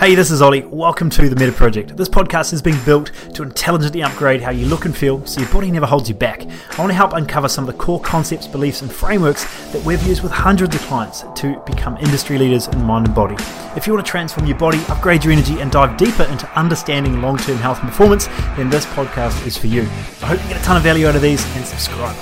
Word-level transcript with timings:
Hey, 0.00 0.14
this 0.14 0.30
is 0.30 0.40
Olly. 0.40 0.62
Welcome 0.62 1.10
to 1.10 1.28
the 1.28 1.36
Meta 1.36 1.52
Project. 1.52 1.94
This 1.94 2.08
podcast 2.08 2.54
is 2.54 2.62
being 2.62 2.82
built 2.86 3.12
to 3.34 3.42
intelligently 3.42 4.02
upgrade 4.02 4.40
how 4.40 4.50
you 4.50 4.64
look 4.64 4.86
and 4.86 4.96
feel 4.96 5.26
so 5.26 5.42
your 5.42 5.52
body 5.52 5.70
never 5.70 5.84
holds 5.84 6.08
you 6.08 6.14
back. 6.14 6.40
I 6.40 6.78
want 6.78 6.88
to 6.88 6.94
help 6.94 7.12
uncover 7.12 7.50
some 7.50 7.68
of 7.68 7.76
the 7.76 7.78
core 7.78 8.00
concepts, 8.00 8.46
beliefs, 8.46 8.80
and 8.80 8.90
frameworks 8.90 9.44
that 9.72 9.84
we've 9.84 10.02
used 10.04 10.22
with 10.22 10.32
hundreds 10.32 10.74
of 10.74 10.80
clients 10.80 11.22
to 11.42 11.62
become 11.66 11.98
industry 11.98 12.38
leaders 12.38 12.66
in 12.68 12.82
mind 12.82 13.08
and 13.08 13.14
body. 13.14 13.36
If 13.76 13.86
you 13.86 13.92
want 13.92 14.06
to 14.06 14.10
transform 14.10 14.46
your 14.46 14.56
body, 14.56 14.80
upgrade 14.88 15.22
your 15.22 15.34
energy, 15.34 15.60
and 15.60 15.70
dive 15.70 15.98
deeper 15.98 16.22
into 16.22 16.50
understanding 16.58 17.20
long 17.20 17.36
term 17.36 17.58
health 17.58 17.80
and 17.80 17.90
performance, 17.90 18.26
then 18.56 18.70
this 18.70 18.86
podcast 18.86 19.46
is 19.46 19.58
for 19.58 19.66
you. 19.66 19.82
I 19.82 20.28
hope 20.28 20.42
you 20.42 20.48
get 20.48 20.62
a 20.62 20.64
ton 20.64 20.78
of 20.78 20.82
value 20.82 21.08
out 21.08 21.14
of 21.14 21.20
these 21.20 21.44
and 21.56 21.66
subscribe. 21.66 22.16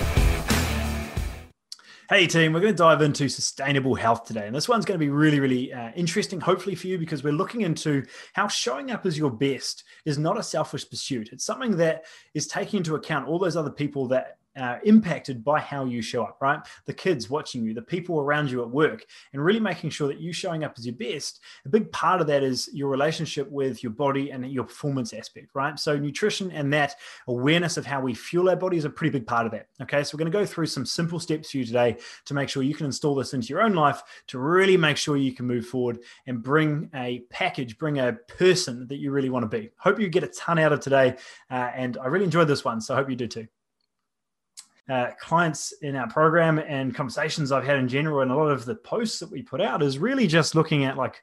Hey 2.10 2.26
team, 2.26 2.54
we're 2.54 2.60
going 2.60 2.72
to 2.72 2.78
dive 2.78 3.02
into 3.02 3.28
sustainable 3.28 3.94
health 3.94 4.24
today. 4.24 4.46
And 4.46 4.56
this 4.56 4.66
one's 4.66 4.86
going 4.86 4.98
to 4.98 5.04
be 5.04 5.10
really, 5.10 5.40
really 5.40 5.74
uh, 5.74 5.90
interesting, 5.94 6.40
hopefully 6.40 6.74
for 6.74 6.86
you, 6.86 6.96
because 6.96 7.22
we're 7.22 7.34
looking 7.34 7.60
into 7.60 8.02
how 8.32 8.48
showing 8.48 8.90
up 8.90 9.04
as 9.04 9.18
your 9.18 9.30
best 9.30 9.84
is 10.06 10.16
not 10.16 10.38
a 10.38 10.42
selfish 10.42 10.88
pursuit. 10.88 11.28
It's 11.32 11.44
something 11.44 11.76
that 11.76 12.06
is 12.32 12.46
taking 12.46 12.78
into 12.78 12.94
account 12.94 13.28
all 13.28 13.38
those 13.38 13.56
other 13.56 13.68
people 13.68 14.08
that 14.08 14.38
uh, 14.56 14.78
impacted 14.84 15.44
by 15.44 15.60
how 15.60 15.84
you 15.84 16.02
show 16.02 16.24
up, 16.24 16.38
right? 16.40 16.60
The 16.86 16.92
kids 16.92 17.30
watching 17.30 17.64
you, 17.64 17.74
the 17.74 17.82
people 17.82 18.20
around 18.20 18.50
you 18.50 18.62
at 18.62 18.70
work, 18.70 19.04
and 19.32 19.44
really 19.44 19.60
making 19.60 19.90
sure 19.90 20.08
that 20.08 20.20
you 20.20 20.32
showing 20.32 20.64
up 20.64 20.74
as 20.78 20.86
your 20.86 20.96
best. 20.96 21.40
A 21.64 21.68
big 21.68 21.90
part 21.92 22.20
of 22.20 22.26
that 22.26 22.42
is 22.42 22.68
your 22.72 22.88
relationship 22.88 23.50
with 23.50 23.82
your 23.82 23.92
body 23.92 24.30
and 24.30 24.50
your 24.50 24.64
performance 24.64 25.12
aspect, 25.12 25.48
right? 25.54 25.78
So, 25.78 25.96
nutrition 25.96 26.50
and 26.50 26.72
that 26.72 26.96
awareness 27.26 27.76
of 27.76 27.86
how 27.86 28.00
we 28.00 28.14
fuel 28.14 28.48
our 28.48 28.56
body 28.56 28.76
is 28.76 28.84
a 28.84 28.90
pretty 28.90 29.16
big 29.16 29.26
part 29.26 29.46
of 29.46 29.52
that. 29.52 29.68
Okay, 29.82 30.02
so 30.02 30.16
we're 30.16 30.24
going 30.24 30.32
to 30.32 30.38
go 30.38 30.46
through 30.46 30.66
some 30.66 30.86
simple 30.86 31.20
steps 31.20 31.50
for 31.50 31.58
you 31.58 31.64
today 31.64 31.96
to 32.26 32.34
make 32.34 32.48
sure 32.48 32.62
you 32.62 32.74
can 32.74 32.86
install 32.86 33.14
this 33.14 33.34
into 33.34 33.48
your 33.48 33.62
own 33.62 33.74
life 33.74 34.02
to 34.28 34.38
really 34.38 34.76
make 34.76 34.96
sure 34.96 35.16
you 35.16 35.32
can 35.32 35.46
move 35.46 35.66
forward 35.66 35.98
and 36.26 36.42
bring 36.42 36.90
a 36.94 37.20
package, 37.30 37.78
bring 37.78 37.98
a 37.98 38.12
person 38.12 38.86
that 38.88 38.96
you 38.96 39.10
really 39.10 39.30
want 39.30 39.48
to 39.48 39.58
be. 39.58 39.70
Hope 39.78 40.00
you 40.00 40.08
get 40.08 40.24
a 40.24 40.28
ton 40.28 40.58
out 40.58 40.72
of 40.72 40.80
today, 40.80 41.16
uh, 41.50 41.70
and 41.74 41.96
I 41.98 42.06
really 42.06 42.24
enjoyed 42.24 42.48
this 42.48 42.64
one, 42.64 42.80
so 42.80 42.94
I 42.94 42.96
hope 42.96 43.10
you 43.10 43.16
do 43.16 43.26
too 43.28 43.48
uh, 44.88 45.10
clients 45.20 45.72
in 45.82 45.96
our 45.96 46.08
program 46.08 46.58
and 46.58 46.94
conversations 46.94 47.52
I've 47.52 47.64
had 47.64 47.78
in 47.78 47.88
general, 47.88 48.20
and 48.20 48.30
a 48.30 48.36
lot 48.36 48.50
of 48.50 48.64
the 48.64 48.76
posts 48.76 49.18
that 49.20 49.30
we 49.30 49.42
put 49.42 49.60
out 49.60 49.82
is 49.82 49.98
really 49.98 50.26
just 50.26 50.54
looking 50.54 50.84
at 50.84 50.96
like, 50.96 51.22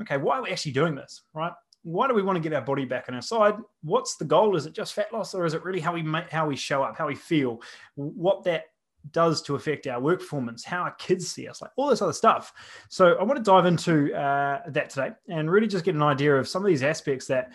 okay, 0.00 0.16
why 0.16 0.38
are 0.38 0.42
we 0.42 0.50
actually 0.50 0.72
doing 0.72 0.94
this, 0.94 1.22
right? 1.34 1.52
Why 1.82 2.08
do 2.08 2.14
we 2.14 2.22
want 2.22 2.36
to 2.36 2.42
get 2.42 2.54
our 2.54 2.62
body 2.62 2.84
back 2.84 3.06
on 3.08 3.14
our 3.14 3.22
side? 3.22 3.56
What's 3.82 4.16
the 4.16 4.24
goal? 4.24 4.56
Is 4.56 4.66
it 4.66 4.74
just 4.74 4.94
fat 4.94 5.12
loss, 5.12 5.34
or 5.34 5.44
is 5.44 5.54
it 5.54 5.64
really 5.64 5.80
how 5.80 5.92
we 5.92 6.02
make, 6.02 6.30
how 6.30 6.46
we 6.46 6.56
show 6.56 6.82
up, 6.82 6.96
how 6.96 7.06
we 7.06 7.14
feel, 7.14 7.60
what 7.94 8.44
that 8.44 8.64
does 9.10 9.42
to 9.42 9.54
affect 9.54 9.86
our 9.86 10.00
work 10.00 10.20
performance, 10.20 10.64
how 10.64 10.82
our 10.82 10.92
kids 10.92 11.28
see 11.28 11.46
us, 11.46 11.60
like 11.60 11.70
all 11.76 11.88
this 11.88 12.00
other 12.00 12.12
stuff. 12.12 12.52
So 12.88 13.14
I 13.14 13.22
want 13.22 13.36
to 13.36 13.42
dive 13.42 13.66
into 13.66 14.14
uh, 14.14 14.62
that 14.68 14.90
today 14.90 15.10
and 15.28 15.50
really 15.50 15.66
just 15.66 15.84
get 15.84 15.94
an 15.94 16.02
idea 16.02 16.34
of 16.34 16.48
some 16.48 16.62
of 16.62 16.68
these 16.68 16.82
aspects 16.82 17.26
that 17.26 17.52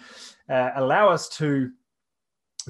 uh, 0.50 0.72
allow 0.76 1.10
us 1.10 1.28
to 1.30 1.72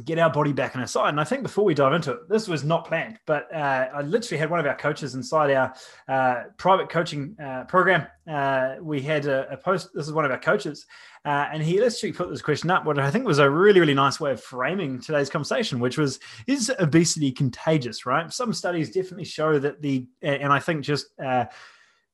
get 0.04 0.20
our 0.20 0.30
body 0.30 0.54
back 0.54 0.76
on 0.76 0.82
our 0.82 0.88
side. 0.88 1.10
And 1.10 1.20
I 1.20 1.24
think 1.24 1.44
before 1.44 1.64
we 1.66 1.74
dive 1.74 1.94
into 1.94 2.12
it, 2.12 2.30
this 2.30 2.48
was 2.48 2.64
not 2.64 2.86
planned, 2.86 3.20
but 3.26 3.54
uh, 3.54 3.88
I 3.94 4.02
literally 4.02 4.38
had 4.40 4.50
one 4.50 4.60
of 4.60 4.66
our 4.66 4.76
coaches 4.76 5.16
inside 5.16 5.52
our 5.52 5.74
uh, 6.08 6.44
private 6.58 6.90
coaching 6.90 7.36
uh, 7.44 7.66
program. 7.66 8.08
Uh, 8.28 8.76
we 8.82 9.02
had 9.02 9.26
a, 9.26 9.52
a, 9.52 9.58
post. 9.58 9.90
This 9.94 10.08
is 10.08 10.14
one 10.14 10.26
of 10.26 10.32
our 10.32 10.40
coaches, 10.40 10.86
uh, 11.26 11.48
and 11.52 11.64
he 11.64 11.80
literally 11.80 12.14
put 12.14 12.30
this 12.30 12.42
question 12.42 12.70
up, 12.70 12.86
what 12.86 13.00
I 13.00 13.10
think 13.10 13.26
was 13.26 13.40
a 13.40 13.50
really, 13.50 13.80
really 13.80 13.96
nice 13.96 14.20
way 14.20 14.32
of 14.32 14.42
framing 14.42 15.02
today's 15.02 15.30
conversation, 15.30 15.80
which 15.80 15.98
was: 15.98 16.20
Is 16.46 16.72
obesity 16.80 17.32
contagious? 17.32 18.06
Right? 18.06 18.32
Some 18.32 18.54
studies 18.54 18.92
definitely 18.92 19.26
show 19.26 19.58
that 19.58 19.82
the, 19.82 20.06
and 20.22 20.54
I 20.54 20.60
think 20.60 20.84
just 20.84 21.08
uh, 21.20 21.46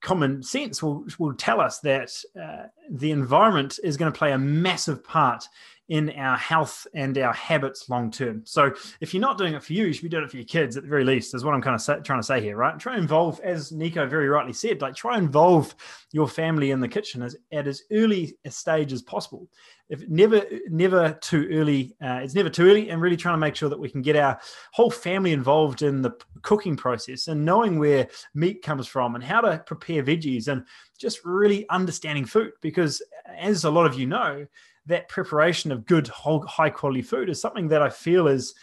common 0.00 0.42
sense 0.42 0.82
will, 0.82 1.04
will 1.18 1.34
tell 1.34 1.60
us 1.60 1.80
that 1.80 2.10
uh, 2.40 2.66
the 2.90 3.10
environment 3.10 3.78
is 3.82 3.96
going 3.96 4.12
to 4.12 4.16
play 4.16 4.32
a 4.32 4.38
massive 4.38 5.02
part 5.02 5.44
in 5.88 6.10
our 6.10 6.36
health 6.36 6.86
and 6.94 7.16
our 7.18 7.32
habits 7.32 7.88
long 7.88 8.10
term. 8.10 8.42
So 8.44 8.74
if 9.00 9.14
you're 9.14 9.20
not 9.20 9.38
doing 9.38 9.54
it 9.54 9.62
for 9.62 9.72
you, 9.72 9.86
you 9.86 9.92
should 9.92 10.02
be 10.02 10.08
doing 10.08 10.24
it 10.24 10.30
for 10.30 10.36
your 10.36 10.46
kids 10.46 10.76
at 10.76 10.82
the 10.82 10.88
very 10.88 11.04
least, 11.04 11.34
is 11.34 11.44
what 11.44 11.54
I'm 11.54 11.62
kind 11.62 11.76
of 11.76 12.04
trying 12.04 12.20
to 12.20 12.26
say 12.26 12.40
here, 12.40 12.56
right? 12.56 12.78
Try 12.78 12.94
and 12.94 13.02
involve, 13.02 13.40
as 13.40 13.70
Nico 13.70 14.06
very 14.06 14.28
rightly 14.28 14.52
said, 14.52 14.80
like 14.80 14.96
try 14.96 15.16
and 15.16 15.26
involve 15.26 15.74
your 16.12 16.26
family 16.26 16.72
in 16.72 16.80
the 16.80 16.88
kitchen 16.88 17.22
as, 17.22 17.36
at 17.52 17.68
as 17.68 17.82
early 17.92 18.36
a 18.44 18.50
stage 18.50 18.92
as 18.92 19.02
possible. 19.02 19.48
If 19.88 20.08
never, 20.08 20.42
never 20.68 21.16
too 21.20 21.48
early, 21.52 21.94
uh, 22.02 22.18
it's 22.20 22.34
never 22.34 22.50
too 22.50 22.68
early, 22.68 22.90
and 22.90 23.00
really 23.00 23.16
trying 23.16 23.34
to 23.34 23.40
make 23.40 23.54
sure 23.54 23.68
that 23.68 23.78
we 23.78 23.88
can 23.88 24.02
get 24.02 24.16
our 24.16 24.40
whole 24.72 24.90
family 24.90 25.32
involved 25.32 25.82
in 25.82 26.02
the 26.02 26.10
cooking 26.42 26.76
process 26.76 27.28
and 27.28 27.44
knowing 27.44 27.78
where 27.78 28.08
meat 28.34 28.62
comes 28.62 28.88
from 28.88 29.14
and 29.14 29.22
how 29.22 29.40
to 29.40 29.62
prepare 29.64 30.02
veggies 30.02 30.48
and 30.48 30.64
just 30.98 31.24
really 31.24 31.68
understanding 31.68 32.24
food. 32.24 32.50
Because 32.60 33.00
as 33.38 33.62
a 33.62 33.70
lot 33.70 33.86
of 33.86 33.94
you 33.94 34.06
know, 34.06 34.44
that 34.86 35.08
preparation 35.08 35.72
of 35.72 35.86
good, 35.86 36.08
high 36.08 36.70
quality 36.70 37.02
food 37.02 37.28
is 37.28 37.40
something 37.40 37.68
that 37.68 37.82
I 37.82 37.90
feel 37.90 38.28
is 38.28 38.54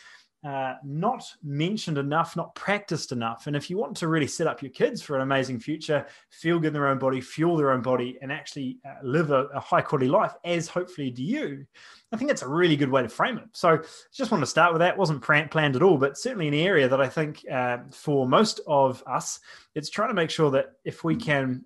uh, 0.44 0.76
not 0.84 1.24
mentioned 1.42 1.98
enough, 1.98 2.36
not 2.36 2.54
practiced 2.54 3.14
enough. 3.14 3.48
And 3.48 3.56
if 3.56 3.70
you 3.70 3.78
want 3.78 3.96
to 3.98 4.10
really 4.10 4.28
set 4.28 4.46
up 4.46 4.62
your 4.62 4.72
kids 4.72 5.02
for 5.02 5.16
an 5.16 5.22
amazing 5.22 5.60
future, 5.60 6.06
feel 6.32 6.60
good 6.60 6.68
in 6.68 6.74
their 6.74 6.88
own 6.88 7.00
body, 7.00 7.22
fuel 7.22 7.56
their 7.56 7.72
own 7.72 7.82
body, 7.82 8.18
and 8.22 8.30
actually 8.30 8.78
uh, 8.86 8.96
live 9.04 9.32
a, 9.32 9.46
a, 9.54 9.60
high 9.62 9.80
quality 9.80 10.10
life, 10.10 10.34
as 10.44 10.68
hopefully 10.68 11.10
do 11.10 11.24
you, 11.24 11.66
I 12.12 12.18
think 12.18 12.30
it's 12.30 12.42
a 12.42 12.48
really 12.48 12.76
good 12.76 12.92
way 12.92 13.02
to 13.02 13.08
frame 13.08 13.38
it. 13.38 13.46
So 13.54 13.82
just 14.14 14.32
want 14.32 14.42
to 14.42 14.48
start 14.48 14.74
with 14.74 14.82
that. 14.82 14.98
wasn't 14.98 15.22
planned 15.22 15.78
at 15.78 15.82
all, 15.82 15.98
but 15.98 16.18
certainly 16.18 16.50
an 16.50 16.54
area 16.54 16.90
that 16.90 17.00
I 17.00 17.08
think 17.08 17.46
uh, 17.50 17.78
for 17.92 18.28
most 18.28 18.60
of 18.68 19.02
us, 19.08 19.40
it's 19.76 19.90
trying 19.90 20.10
to 20.10 20.14
make 20.14 20.30
sure 20.30 20.52
that 20.52 20.74
if 20.84 21.06
we 21.06 21.16
can 21.16 21.64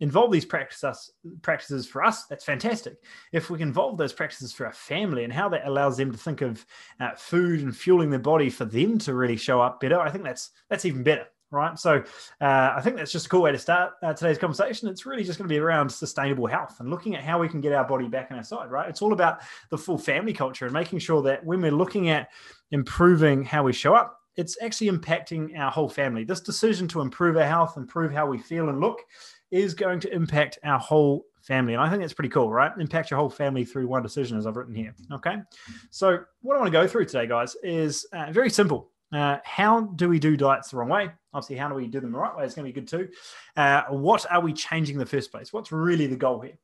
involve 0.00 0.30
these 0.30 0.44
practices 0.44 1.12
practices 1.42 1.86
for 1.86 2.04
us 2.04 2.26
that's 2.26 2.44
fantastic. 2.44 2.96
If 3.32 3.50
we 3.50 3.58
can 3.58 3.68
involve 3.68 3.96
those 3.96 4.12
practices 4.12 4.52
for 4.52 4.66
our 4.66 4.72
family 4.72 5.24
and 5.24 5.32
how 5.32 5.48
that 5.50 5.66
allows 5.66 5.96
them 5.96 6.12
to 6.12 6.18
think 6.18 6.42
of 6.42 6.64
uh, 7.00 7.12
food 7.16 7.60
and 7.60 7.76
fueling 7.76 8.10
their 8.10 8.18
body 8.18 8.50
for 8.50 8.64
them 8.64 8.98
to 8.98 9.14
really 9.14 9.36
show 9.36 9.60
up 9.60 9.80
better 9.80 10.00
i 10.00 10.10
think 10.10 10.24
that's 10.24 10.50
that's 10.68 10.84
even 10.84 11.02
better 11.02 11.26
right? 11.52 11.78
So 11.78 12.02
uh, 12.40 12.72
i 12.76 12.80
think 12.82 12.96
that's 12.96 13.12
just 13.12 13.26
a 13.26 13.28
cool 13.28 13.42
way 13.42 13.52
to 13.52 13.58
start 13.58 13.92
uh, 14.02 14.12
today's 14.12 14.38
conversation. 14.38 14.88
It's 14.88 15.06
really 15.06 15.24
just 15.24 15.38
going 15.38 15.48
to 15.48 15.54
be 15.54 15.60
around 15.60 15.88
sustainable 15.88 16.46
health 16.46 16.80
and 16.80 16.90
looking 16.90 17.14
at 17.14 17.22
how 17.22 17.38
we 17.38 17.48
can 17.48 17.60
get 17.60 17.72
our 17.72 17.86
body 17.86 18.08
back 18.08 18.28
on 18.30 18.38
our 18.38 18.44
side 18.44 18.70
right? 18.70 18.88
It's 18.88 19.02
all 19.02 19.12
about 19.12 19.38
the 19.70 19.78
full 19.78 19.98
family 19.98 20.32
culture 20.32 20.66
and 20.66 20.74
making 20.74 20.98
sure 20.98 21.22
that 21.22 21.44
when 21.44 21.60
we're 21.60 21.70
looking 21.70 22.08
at 22.10 22.28
improving 22.72 23.44
how 23.44 23.62
we 23.62 23.72
show 23.72 23.94
up 23.94 24.20
it's 24.36 24.58
actually 24.60 24.90
impacting 24.90 25.58
our 25.58 25.70
whole 25.70 25.88
family. 25.88 26.22
This 26.22 26.40
decision 26.40 26.86
to 26.88 27.00
improve 27.00 27.36
our 27.36 27.46
health 27.46 27.76
improve 27.76 28.12
how 28.12 28.26
we 28.26 28.38
feel 28.38 28.68
and 28.68 28.80
look 28.80 29.00
is 29.50 29.74
going 29.74 30.00
to 30.00 30.12
impact 30.12 30.58
our 30.64 30.78
whole 30.78 31.24
family. 31.42 31.74
And 31.74 31.82
I 31.82 31.88
think 31.88 32.02
that's 32.02 32.12
pretty 32.12 32.28
cool, 32.28 32.50
right? 32.50 32.72
Impact 32.78 33.10
your 33.10 33.18
whole 33.18 33.30
family 33.30 33.64
through 33.64 33.86
one 33.86 34.02
decision, 34.02 34.36
as 34.36 34.46
I've 34.46 34.56
written 34.56 34.74
here. 34.74 34.94
Okay. 35.12 35.36
So, 35.90 36.18
what 36.42 36.56
I 36.56 36.58
want 36.58 36.72
to 36.72 36.78
go 36.78 36.86
through 36.86 37.06
today, 37.06 37.26
guys, 37.26 37.56
is 37.62 38.06
uh, 38.12 38.32
very 38.32 38.50
simple. 38.50 38.90
Uh, 39.12 39.38
how 39.44 39.82
do 39.82 40.08
we 40.08 40.18
do 40.18 40.36
diets 40.36 40.70
the 40.70 40.76
wrong 40.76 40.88
way? 40.88 41.10
Obviously, 41.32 41.56
how 41.56 41.68
do 41.68 41.74
we 41.74 41.86
do 41.86 42.00
them 42.00 42.12
the 42.12 42.18
right 42.18 42.36
way? 42.36 42.44
It's 42.44 42.54
going 42.54 42.66
to 42.66 42.72
be 42.72 42.80
good 42.80 42.88
too. 42.88 43.08
Uh, 43.56 43.82
what 43.90 44.26
are 44.30 44.40
we 44.40 44.52
changing 44.52 44.96
in 44.96 44.98
the 45.00 45.06
first 45.06 45.30
place? 45.30 45.52
What's 45.52 45.70
really 45.70 46.06
the 46.08 46.16
goal 46.16 46.40
here? 46.40 46.58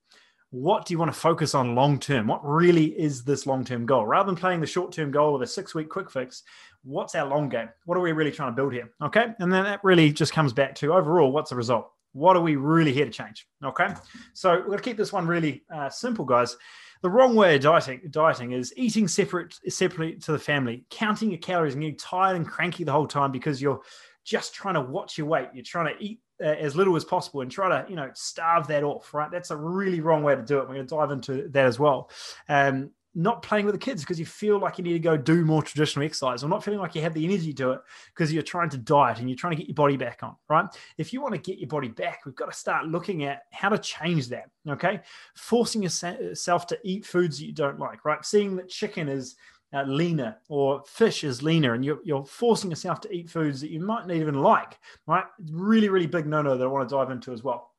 What 0.50 0.84
do 0.84 0.92
you 0.92 0.98
want 0.98 1.10
to 1.10 1.18
focus 1.18 1.54
on 1.54 1.74
long 1.74 1.98
term? 1.98 2.26
What 2.26 2.44
really 2.44 2.86
is 3.00 3.24
this 3.24 3.46
long 3.46 3.64
term 3.64 3.86
goal? 3.86 4.06
Rather 4.06 4.26
than 4.26 4.36
playing 4.36 4.60
the 4.60 4.66
short 4.66 4.92
term 4.92 5.10
goal 5.10 5.34
of 5.36 5.40
a 5.40 5.46
six 5.46 5.74
week 5.74 5.88
quick 5.88 6.10
fix, 6.10 6.42
what's 6.82 7.14
our 7.14 7.26
long 7.26 7.48
game? 7.48 7.68
What 7.86 7.96
are 7.96 8.02
we 8.02 8.12
really 8.12 8.32
trying 8.32 8.50
to 8.50 8.56
build 8.56 8.72
here? 8.72 8.90
Okay. 9.00 9.26
And 9.38 9.52
then 9.52 9.64
that 9.64 9.82
really 9.84 10.12
just 10.12 10.32
comes 10.32 10.52
back 10.52 10.74
to 10.76 10.92
overall, 10.92 11.30
what's 11.30 11.50
the 11.50 11.56
result? 11.56 11.91
What 12.12 12.36
are 12.36 12.42
we 12.42 12.56
really 12.56 12.92
here 12.92 13.04
to 13.04 13.10
change? 13.10 13.46
Okay. 13.64 13.88
So 14.34 14.62
we're 14.66 14.76
to 14.76 14.82
keep 14.82 14.96
this 14.96 15.12
one 15.12 15.26
really 15.26 15.64
uh, 15.74 15.88
simple, 15.88 16.24
guys. 16.24 16.56
The 17.02 17.10
wrong 17.10 17.34
way 17.34 17.56
of 17.56 17.62
dieting, 17.62 18.02
dieting 18.10 18.52
is 18.52 18.72
eating 18.76 19.08
separate, 19.08 19.58
separately 19.68 20.16
to 20.20 20.32
the 20.32 20.38
family, 20.38 20.84
counting 20.88 21.30
your 21.30 21.40
calories 21.40 21.74
and 21.74 21.82
getting 21.82 21.96
tired 21.96 22.36
and 22.36 22.46
cranky 22.46 22.84
the 22.84 22.92
whole 22.92 23.08
time 23.08 23.32
because 23.32 23.60
you're 23.60 23.80
just 24.24 24.54
trying 24.54 24.74
to 24.74 24.80
watch 24.80 25.18
your 25.18 25.26
weight. 25.26 25.48
You're 25.52 25.64
trying 25.64 25.96
to 25.96 26.04
eat 26.04 26.20
uh, 26.40 26.46
as 26.46 26.76
little 26.76 26.94
as 26.94 27.04
possible 27.04 27.40
and 27.40 27.50
try 27.50 27.68
to, 27.68 27.88
you 27.88 27.96
know, 27.96 28.10
starve 28.14 28.68
that 28.68 28.84
off, 28.84 29.12
right? 29.14 29.30
That's 29.30 29.50
a 29.50 29.56
really 29.56 30.00
wrong 30.00 30.22
way 30.22 30.36
to 30.36 30.42
do 30.42 30.58
it. 30.58 30.68
We're 30.68 30.76
to 30.76 30.84
dive 30.84 31.10
into 31.10 31.48
that 31.48 31.66
as 31.66 31.78
well. 31.78 32.10
Um, 32.48 32.90
not 33.14 33.42
playing 33.42 33.66
with 33.66 33.74
the 33.74 33.78
kids 33.78 34.02
because 34.02 34.18
you 34.18 34.24
feel 34.24 34.58
like 34.58 34.78
you 34.78 34.84
need 34.84 34.94
to 34.94 34.98
go 34.98 35.16
do 35.16 35.44
more 35.44 35.62
traditional 35.62 36.04
exercise 36.04 36.42
or 36.42 36.48
not 36.48 36.64
feeling 36.64 36.80
like 36.80 36.94
you 36.94 37.02
have 37.02 37.12
the 37.12 37.24
energy 37.24 37.48
to 37.48 37.52
do 37.52 37.70
it 37.72 37.80
because 38.14 38.32
you're 38.32 38.42
trying 38.42 38.70
to 38.70 38.78
diet 38.78 39.18
and 39.18 39.28
you're 39.28 39.36
trying 39.36 39.52
to 39.52 39.56
get 39.56 39.68
your 39.68 39.74
body 39.74 39.96
back 39.96 40.22
on, 40.22 40.34
right? 40.48 40.66
If 40.96 41.12
you 41.12 41.20
want 41.20 41.34
to 41.34 41.40
get 41.40 41.58
your 41.58 41.68
body 41.68 41.88
back, 41.88 42.24
we've 42.24 42.34
got 42.34 42.50
to 42.50 42.56
start 42.56 42.86
looking 42.86 43.24
at 43.24 43.42
how 43.50 43.68
to 43.68 43.78
change 43.78 44.28
that, 44.28 44.50
okay? 44.68 45.00
Forcing 45.34 45.82
yourself 45.82 46.66
to 46.68 46.78
eat 46.84 47.04
foods 47.04 47.38
that 47.38 47.46
you 47.46 47.52
don't 47.52 47.78
like, 47.78 48.04
right? 48.04 48.24
Seeing 48.24 48.56
that 48.56 48.68
chicken 48.68 49.08
is 49.08 49.36
uh, 49.74 49.82
leaner 49.84 50.36
or 50.48 50.82
fish 50.86 51.24
is 51.24 51.42
leaner 51.42 51.74
and 51.74 51.84
you're, 51.84 51.98
you're 52.04 52.24
forcing 52.24 52.70
yourself 52.70 53.00
to 53.02 53.12
eat 53.12 53.28
foods 53.28 53.60
that 53.60 53.70
you 53.70 53.80
might 53.80 54.06
not 54.06 54.16
even 54.16 54.34
like, 54.34 54.78
right? 55.06 55.24
Really, 55.50 55.88
really 55.88 56.06
big 56.06 56.26
no 56.26 56.42
no 56.42 56.56
that 56.56 56.64
I 56.64 56.68
want 56.68 56.88
to 56.88 56.94
dive 56.94 57.10
into 57.10 57.32
as 57.32 57.42
well. 57.42 57.72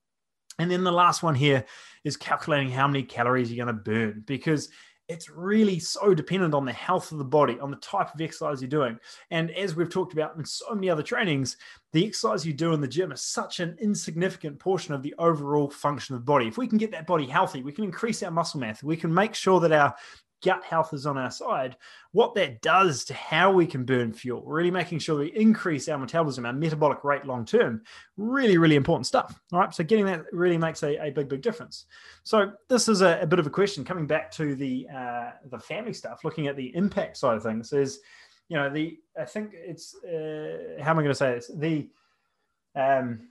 And 0.60 0.70
then 0.70 0.84
the 0.84 0.92
last 0.92 1.24
one 1.24 1.36
here 1.36 1.66
is 2.04 2.18
calculating 2.18 2.70
how 2.70 2.88
many 2.88 3.04
calories 3.04 3.52
you're 3.52 3.66
going 3.66 3.76
to 3.76 3.82
burn 3.82 4.24
because 4.28 4.70
it's 5.08 5.30
really 5.30 5.80
so 5.80 6.14
dependent 6.14 6.54
on 6.54 6.66
the 6.66 6.74
health 6.74 7.12
of 7.12 7.18
the 7.18 7.26
body, 7.26 7.60
on 7.60 7.72
the 7.72 7.78
type 7.78 8.14
of 8.14 8.22
exercise 8.22 8.62
you're 8.62 8.70
doing. 8.70 8.98
And 9.32 9.52
as 9.52 9.76
we've 9.76 9.90
talked 9.90 10.14
about 10.14 10.36
in 10.38 10.46
so 10.46 10.74
many 10.74 10.90
other 10.90 11.04
trainings, 11.04 11.58
the 11.92 12.06
exercise 12.06 12.46
you 12.46 12.54
do 12.54 12.74
in 12.74 12.82
the 12.82 12.88
gym 12.88 13.12
is 13.12 13.22
such 13.22 13.60
an 13.60 13.78
insignificant 13.82 14.60
portion 14.60 14.94
of 14.94 15.04
the 15.04 15.14
overall 15.20 15.70
function 15.70 16.16
of 16.16 16.22
the 16.22 16.26
body. 16.26 16.48
If 16.48 16.58
we 16.58 16.68
can 16.68 16.78
get 16.78 16.92
that 16.92 17.08
body 17.08 17.26
healthy, 17.26 17.62
we 17.62 17.74
can 17.74 17.84
increase 17.84 18.24
our 18.24 18.32
muscle 18.32 18.60
mass, 18.60 18.82
we 18.82 18.98
can 18.98 19.14
make 19.14 19.36
sure 19.36 19.60
that 19.60 19.72
our 19.72 19.94
gut 20.44 20.64
health 20.64 20.94
is 20.94 21.06
on 21.06 21.18
our 21.18 21.32
side, 21.32 21.76
what 22.12 22.36
that 22.36 22.62
does 22.62 23.06
to 23.06 23.14
how 23.14 23.52
we 23.52 23.66
can 23.66 23.86
burn 23.86 24.14
fuel, 24.14 24.44
really 24.46 24.70
making 24.70 25.00
sure 25.00 25.20
we 25.20 25.28
increase 25.34 25.90
our 25.90 25.98
metabolism, 25.98 26.46
our 26.46 26.54
metabolic 26.54 27.04
rate 27.04 27.26
long 27.26 27.46
term, 27.46 27.82
really, 28.18 28.58
really 28.58 28.76
important 28.76 29.08
stuff. 29.08 29.40
All 29.52 29.60
right. 29.60 29.74
So 29.74 29.84
getting 29.84 30.06
that 30.06 30.26
really 30.32 30.58
makes 30.58 30.84
a, 30.84 30.98
a 31.04 31.10
big, 31.12 31.30
big 31.30 31.42
difference. 31.42 31.86
So 32.24 32.52
this 32.70 32.88
is 32.88 33.02
a, 33.02 33.20
a, 33.22 33.28
bit 33.28 33.40
of 33.40 33.48
a 33.48 33.50
question 33.50 33.84
coming 33.84 34.06
back 34.06 34.32
to 34.34 34.56
the 34.56 34.88
uh, 34.96 35.32
the 35.50 35.60
family 35.60 35.94
stuff, 35.94 36.24
looking 36.24 36.48
at 36.48 36.56
the 36.56 36.76
impact 36.76 37.18
side 37.18 37.38
of 37.38 37.44
things 37.44 37.74
is, 37.74 38.00
you 38.50 38.58
know, 38.58 38.70
the 38.70 39.00
I 39.20 39.26
think 39.26 39.52
it's 39.54 39.96
uh, 40.04 40.82
how 40.82 40.92
am 40.92 41.00
I 41.00 41.04
going 41.04 41.08
to 41.08 41.16
say 41.16 41.34
this? 41.34 41.52
The 41.56 41.90
um, 42.76 43.30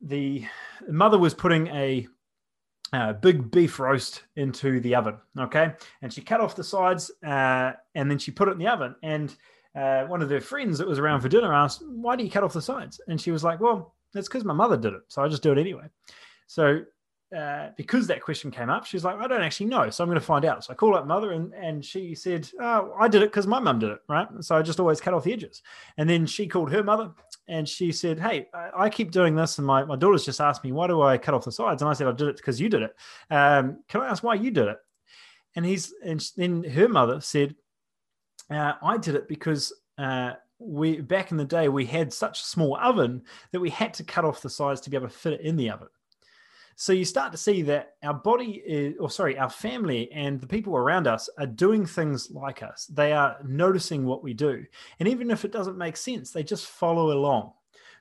the 0.00 0.44
mother 0.88 1.18
was 1.18 1.34
putting 1.34 1.68
a 1.68 2.06
uh, 2.94 3.12
big 3.12 3.50
beef 3.50 3.80
roast 3.80 4.22
into 4.36 4.78
the 4.80 4.94
oven. 4.94 5.16
Okay. 5.38 5.72
And 6.02 6.12
she 6.12 6.20
cut 6.20 6.40
off 6.40 6.54
the 6.54 6.62
sides 6.62 7.10
uh, 7.26 7.72
and 7.94 8.08
then 8.10 8.18
she 8.18 8.30
put 8.30 8.48
it 8.48 8.52
in 8.52 8.58
the 8.58 8.68
oven. 8.68 8.94
And 9.02 9.34
uh, 9.74 10.04
one 10.04 10.22
of 10.22 10.28
their 10.28 10.40
friends 10.40 10.78
that 10.78 10.86
was 10.86 11.00
around 11.00 11.20
for 11.20 11.28
dinner 11.28 11.52
asked, 11.52 11.82
Why 11.86 12.14
do 12.14 12.22
you 12.22 12.30
cut 12.30 12.44
off 12.44 12.52
the 12.52 12.62
sides? 12.62 13.00
And 13.08 13.20
she 13.20 13.32
was 13.32 13.42
like, 13.42 13.60
Well, 13.60 13.94
that's 14.12 14.28
because 14.28 14.44
my 14.44 14.54
mother 14.54 14.76
did 14.76 14.94
it. 14.94 15.02
So 15.08 15.22
I 15.22 15.28
just 15.28 15.42
do 15.42 15.50
it 15.50 15.58
anyway. 15.58 15.86
So 16.46 16.82
uh, 17.34 17.70
because 17.76 18.06
that 18.06 18.22
question 18.22 18.50
came 18.50 18.70
up, 18.70 18.86
she's 18.86 19.04
like, 19.04 19.16
I 19.16 19.26
don't 19.26 19.42
actually 19.42 19.66
know. 19.66 19.90
So 19.90 20.04
I'm 20.04 20.08
going 20.08 20.20
to 20.20 20.24
find 20.24 20.44
out. 20.44 20.64
So 20.64 20.72
I 20.72 20.76
called 20.76 20.94
up 20.94 21.06
mother 21.06 21.32
and, 21.32 21.52
and 21.54 21.84
she 21.84 22.14
said, 22.14 22.48
Oh, 22.60 22.94
I 22.98 23.08
did 23.08 23.22
it 23.22 23.30
because 23.30 23.46
my 23.46 23.58
mum 23.58 23.78
did 23.78 23.90
it. 23.90 23.98
Right. 24.08 24.28
So 24.40 24.56
I 24.56 24.62
just 24.62 24.78
always 24.78 25.00
cut 25.00 25.14
off 25.14 25.24
the 25.24 25.32
edges. 25.32 25.62
And 25.96 26.08
then 26.08 26.26
she 26.26 26.46
called 26.46 26.70
her 26.70 26.82
mother 26.82 27.10
and 27.48 27.68
she 27.68 27.92
said, 27.92 28.20
Hey, 28.20 28.46
I, 28.54 28.84
I 28.84 28.90
keep 28.90 29.10
doing 29.10 29.34
this. 29.34 29.58
And 29.58 29.66
my, 29.66 29.84
my 29.84 29.96
daughter's 29.96 30.24
just 30.24 30.40
asked 30.40 30.62
me, 30.64 30.72
Why 30.72 30.86
do 30.86 31.02
I 31.02 31.18
cut 31.18 31.34
off 31.34 31.44
the 31.44 31.52
sides? 31.52 31.82
And 31.82 31.88
I 31.88 31.94
said, 31.94 32.06
I 32.06 32.12
did 32.12 32.28
it 32.28 32.36
because 32.36 32.60
you 32.60 32.68
did 32.68 32.82
it. 32.82 32.96
Um, 33.30 33.78
can 33.88 34.02
I 34.02 34.08
ask 34.08 34.22
why 34.22 34.34
you 34.34 34.50
did 34.50 34.68
it? 34.68 34.78
And 35.56 35.64
he's, 35.64 35.92
and 36.04 36.24
then 36.36 36.64
her 36.64 36.88
mother 36.88 37.20
said, 37.20 37.54
uh, 38.50 38.74
I 38.82 38.96
did 38.98 39.14
it 39.14 39.28
because 39.28 39.72
uh, 39.98 40.32
we 40.58 41.00
back 41.00 41.30
in 41.30 41.36
the 41.36 41.44
day 41.44 41.68
we 41.68 41.86
had 41.86 42.12
such 42.12 42.40
a 42.40 42.44
small 42.44 42.76
oven 42.76 43.22
that 43.52 43.60
we 43.60 43.70
had 43.70 43.94
to 43.94 44.04
cut 44.04 44.24
off 44.24 44.42
the 44.42 44.50
sides 44.50 44.80
to 44.82 44.90
be 44.90 44.96
able 44.96 45.08
to 45.08 45.14
fit 45.14 45.34
it 45.34 45.40
in 45.40 45.56
the 45.56 45.70
oven. 45.70 45.88
So 46.76 46.92
you 46.92 47.04
start 47.04 47.32
to 47.32 47.38
see 47.38 47.62
that 47.62 47.94
our 48.02 48.14
body 48.14 48.62
is, 48.66 48.94
or 48.98 49.10
sorry, 49.10 49.38
our 49.38 49.50
family 49.50 50.10
and 50.12 50.40
the 50.40 50.46
people 50.46 50.76
around 50.76 51.06
us 51.06 51.28
are 51.38 51.46
doing 51.46 51.86
things 51.86 52.30
like 52.30 52.62
us. 52.62 52.86
They 52.86 53.12
are 53.12 53.36
noticing 53.44 54.04
what 54.04 54.22
we 54.22 54.34
do. 54.34 54.64
And 54.98 55.08
even 55.08 55.30
if 55.30 55.44
it 55.44 55.52
doesn't 55.52 55.78
make 55.78 55.96
sense, 55.96 56.30
they 56.30 56.42
just 56.42 56.66
follow 56.66 57.12
along. 57.12 57.52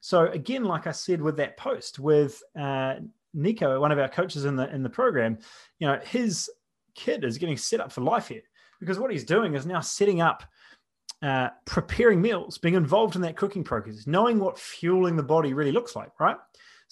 So 0.02 0.28
again, 0.28 0.64
like 0.66 0.88
I 0.88 0.92
said 0.92 1.22
with 1.22 1.38
that 1.38 1.58
post 1.58 2.00
with 2.00 2.42
uh, 2.60 2.96
Nico, 3.34 3.80
one 3.80 3.92
of 3.92 4.00
our 4.00 4.10
coaches 4.10 4.46
in 4.46 4.56
the 4.56 4.74
in 4.74 4.84
the 4.84 4.90
program, 4.90 5.38
you 5.80 5.88
know, 5.88 6.00
his 6.04 6.50
kid 6.96 7.24
is 7.24 7.38
getting 7.38 7.58
set 7.58 7.80
up 7.80 7.92
for 7.92 8.02
life 8.02 8.28
here 8.28 8.44
because 8.80 9.00
what 9.00 9.12
he's 9.12 9.24
doing 9.24 9.56
is 9.56 9.66
now 9.66 9.80
setting 9.80 10.20
up 10.20 10.44
uh, 11.22 11.50
preparing 11.66 12.22
meals, 12.22 12.58
being 12.58 12.76
involved 12.76 13.16
in 13.16 13.22
that 13.22 13.38
cooking 13.38 13.64
process, 13.64 14.06
knowing 14.06 14.40
what 14.40 14.60
fueling 14.60 15.16
the 15.16 15.24
body 15.24 15.54
really 15.54 15.72
looks 15.72 15.96
like, 15.96 16.12
right? 16.20 16.36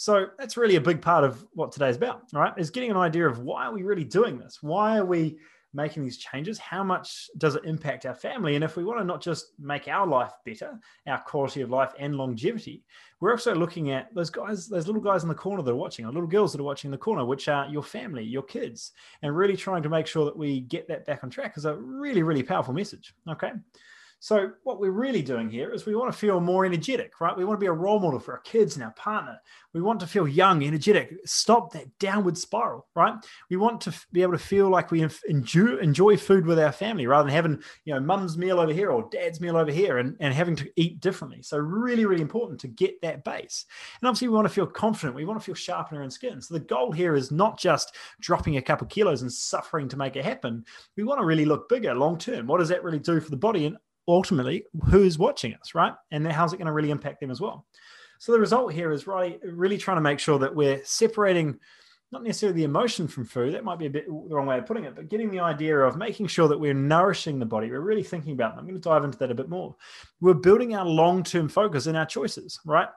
So 0.01 0.29
that's 0.39 0.57
really 0.57 0.77
a 0.77 0.81
big 0.81 0.99
part 0.99 1.23
of 1.23 1.45
what 1.53 1.71
today's 1.71 1.95
about, 1.95 2.23
right? 2.33 2.51
Is 2.57 2.71
getting 2.71 2.89
an 2.89 2.97
idea 2.97 3.27
of 3.27 3.37
why 3.37 3.65
are 3.65 3.71
we 3.71 3.83
really 3.83 4.03
doing 4.03 4.39
this? 4.39 4.57
Why 4.63 4.97
are 4.97 5.05
we 5.05 5.37
making 5.75 6.01
these 6.01 6.17
changes? 6.17 6.57
How 6.57 6.83
much 6.83 7.29
does 7.37 7.53
it 7.53 7.65
impact 7.65 8.07
our 8.07 8.15
family? 8.15 8.55
And 8.55 8.63
if 8.63 8.75
we 8.75 8.83
want 8.83 8.97
to 8.97 9.05
not 9.05 9.21
just 9.21 9.51
make 9.59 9.87
our 9.87 10.07
life 10.07 10.31
better, 10.43 10.79
our 11.05 11.21
quality 11.21 11.61
of 11.61 11.69
life 11.69 11.93
and 11.99 12.15
longevity, 12.15 12.83
we're 13.19 13.29
also 13.29 13.53
looking 13.53 13.91
at 13.91 14.11
those 14.15 14.31
guys, 14.31 14.67
those 14.67 14.87
little 14.87 15.03
guys 15.03 15.21
in 15.21 15.29
the 15.29 15.35
corner 15.35 15.61
that 15.61 15.69
are 15.69 15.75
watching, 15.75 16.05
or 16.07 16.11
little 16.11 16.25
girls 16.25 16.51
that 16.51 16.61
are 16.61 16.63
watching 16.63 16.87
in 16.87 16.93
the 16.93 16.97
corner, 16.97 17.23
which 17.23 17.47
are 17.47 17.67
your 17.67 17.83
family, 17.83 18.23
your 18.23 18.41
kids, 18.41 18.93
and 19.21 19.37
really 19.37 19.55
trying 19.55 19.83
to 19.83 19.89
make 19.89 20.07
sure 20.07 20.25
that 20.25 20.35
we 20.35 20.61
get 20.61 20.87
that 20.87 21.05
back 21.05 21.23
on 21.23 21.29
track 21.29 21.57
is 21.57 21.65
a 21.65 21.75
really, 21.75 22.23
really 22.23 22.41
powerful 22.41 22.73
message. 22.73 23.13
Okay. 23.29 23.51
So, 24.23 24.51
what 24.65 24.79
we're 24.79 24.91
really 24.91 25.23
doing 25.23 25.49
here 25.49 25.71
is 25.71 25.87
we 25.87 25.95
want 25.95 26.13
to 26.13 26.17
feel 26.17 26.39
more 26.39 26.63
energetic, 26.63 27.19
right? 27.19 27.35
We 27.35 27.43
want 27.43 27.59
to 27.59 27.63
be 27.63 27.69
a 27.69 27.73
role 27.73 27.99
model 27.99 28.19
for 28.19 28.33
our 28.33 28.41
kids 28.41 28.75
and 28.75 28.83
our 28.83 28.91
partner. 28.91 29.41
We 29.73 29.81
want 29.81 29.99
to 30.01 30.05
feel 30.05 30.27
young, 30.27 30.63
energetic, 30.63 31.15
stop 31.25 31.73
that 31.73 31.87
downward 31.97 32.37
spiral, 32.37 32.85
right? 32.95 33.15
We 33.49 33.57
want 33.57 33.81
to 33.81 33.93
be 34.11 34.21
able 34.21 34.33
to 34.33 34.37
feel 34.37 34.69
like 34.69 34.91
we 34.91 35.03
enjoy, 35.27 35.77
enjoy 35.77 36.17
food 36.17 36.45
with 36.45 36.59
our 36.59 36.71
family 36.71 37.07
rather 37.07 37.23
than 37.23 37.33
having, 37.33 37.63
you 37.85 37.95
know, 37.95 37.99
mum's 37.99 38.37
meal 38.37 38.59
over 38.59 38.71
here 38.71 38.91
or 38.91 39.09
dad's 39.11 39.41
meal 39.41 39.57
over 39.57 39.71
here 39.71 39.97
and, 39.97 40.15
and 40.19 40.35
having 40.35 40.55
to 40.57 40.69
eat 40.75 40.99
differently. 40.99 41.41
So, 41.41 41.57
really, 41.57 42.05
really 42.05 42.21
important 42.21 42.59
to 42.59 42.67
get 42.67 43.01
that 43.01 43.23
base. 43.23 43.65
And 44.01 44.07
obviously, 44.07 44.27
we 44.27 44.35
want 44.35 44.47
to 44.47 44.53
feel 44.53 44.67
confident. 44.67 45.15
We 45.15 45.25
want 45.25 45.39
to 45.39 45.43
feel 45.43 45.55
sharp 45.55 45.91
in 45.91 45.97
our 45.97 46.03
own 46.03 46.11
skin. 46.11 46.39
So, 46.43 46.53
the 46.53 46.59
goal 46.59 46.91
here 46.91 47.15
is 47.15 47.31
not 47.31 47.57
just 47.57 47.95
dropping 48.19 48.57
a 48.57 48.61
couple 48.61 48.85
kilos 48.85 49.23
and 49.23 49.33
suffering 49.33 49.89
to 49.89 49.97
make 49.97 50.15
it 50.15 50.25
happen. 50.25 50.63
We 50.95 51.05
want 51.05 51.19
to 51.19 51.25
really 51.25 51.45
look 51.45 51.67
bigger 51.67 51.95
long 51.95 52.19
term. 52.19 52.45
What 52.45 52.59
does 52.59 52.69
that 52.69 52.83
really 52.83 52.99
do 52.99 53.19
for 53.19 53.31
the 53.31 53.35
body? 53.35 53.65
And 53.65 53.77
ultimately 54.07 54.65
who's 54.85 55.17
watching 55.17 55.53
us, 55.53 55.75
right? 55.75 55.93
And 56.11 56.25
how's 56.27 56.53
it 56.53 56.57
going 56.57 56.67
to 56.67 56.73
really 56.73 56.91
impact 56.91 57.19
them 57.19 57.31
as 57.31 57.41
well? 57.41 57.65
So 58.19 58.31
the 58.31 58.39
result 58.39 58.73
here 58.73 58.91
is 58.91 59.07
really, 59.07 59.39
really 59.43 59.77
trying 59.77 59.97
to 59.97 60.01
make 60.01 60.19
sure 60.19 60.39
that 60.39 60.55
we're 60.55 60.83
separating 60.83 61.59
not 62.11 62.23
necessarily 62.23 62.57
the 62.57 62.65
emotion 62.65 63.07
from 63.07 63.25
food, 63.25 63.53
that 63.53 63.63
might 63.63 63.79
be 63.79 63.85
a 63.85 63.89
bit 63.89 64.05
the 64.05 64.35
wrong 64.35 64.45
way 64.45 64.57
of 64.57 64.65
putting 64.65 64.83
it, 64.83 64.95
but 64.95 65.07
getting 65.07 65.31
the 65.31 65.39
idea 65.39 65.79
of 65.79 65.95
making 65.95 66.27
sure 66.27 66.49
that 66.49 66.59
we're 66.59 66.73
nourishing 66.73 67.39
the 67.39 67.45
body. 67.45 67.71
We're 67.71 67.79
really 67.79 68.03
thinking 68.03 68.33
about, 68.33 68.57
I'm 68.57 68.65
going 68.65 68.75
to 68.75 68.81
dive 68.81 69.05
into 69.05 69.17
that 69.19 69.31
a 69.31 69.35
bit 69.35 69.47
more. 69.47 69.75
We're 70.19 70.33
building 70.33 70.75
our 70.75 70.85
long 70.85 71.23
term 71.23 71.47
focus 71.47 71.87
in 71.87 71.95
our 71.95 72.05
choices, 72.05 72.59
right? 72.65 72.89